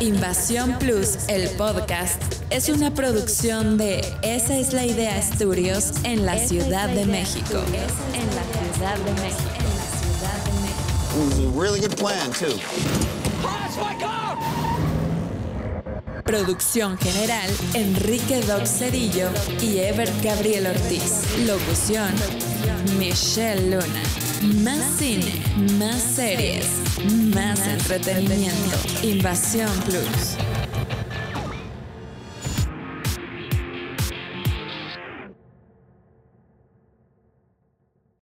[0.00, 6.38] Invasión Plus, el podcast, es una producción de Esa es la idea Studios en la
[6.38, 7.62] Ciudad de México.
[8.14, 9.50] En la Ciudad de México.
[11.16, 12.58] It was a really good plan, too.
[13.42, 14.55] That's my car!
[16.26, 18.64] Producción general, Enrique Doc
[19.62, 21.22] y Ebert Gabriel Ortiz.
[21.46, 22.12] Locución,
[22.98, 24.02] Michelle Luna.
[24.64, 25.40] Más cine,
[25.78, 26.66] más series,
[27.32, 28.76] más entretenimiento.
[29.04, 30.65] Invasión Plus.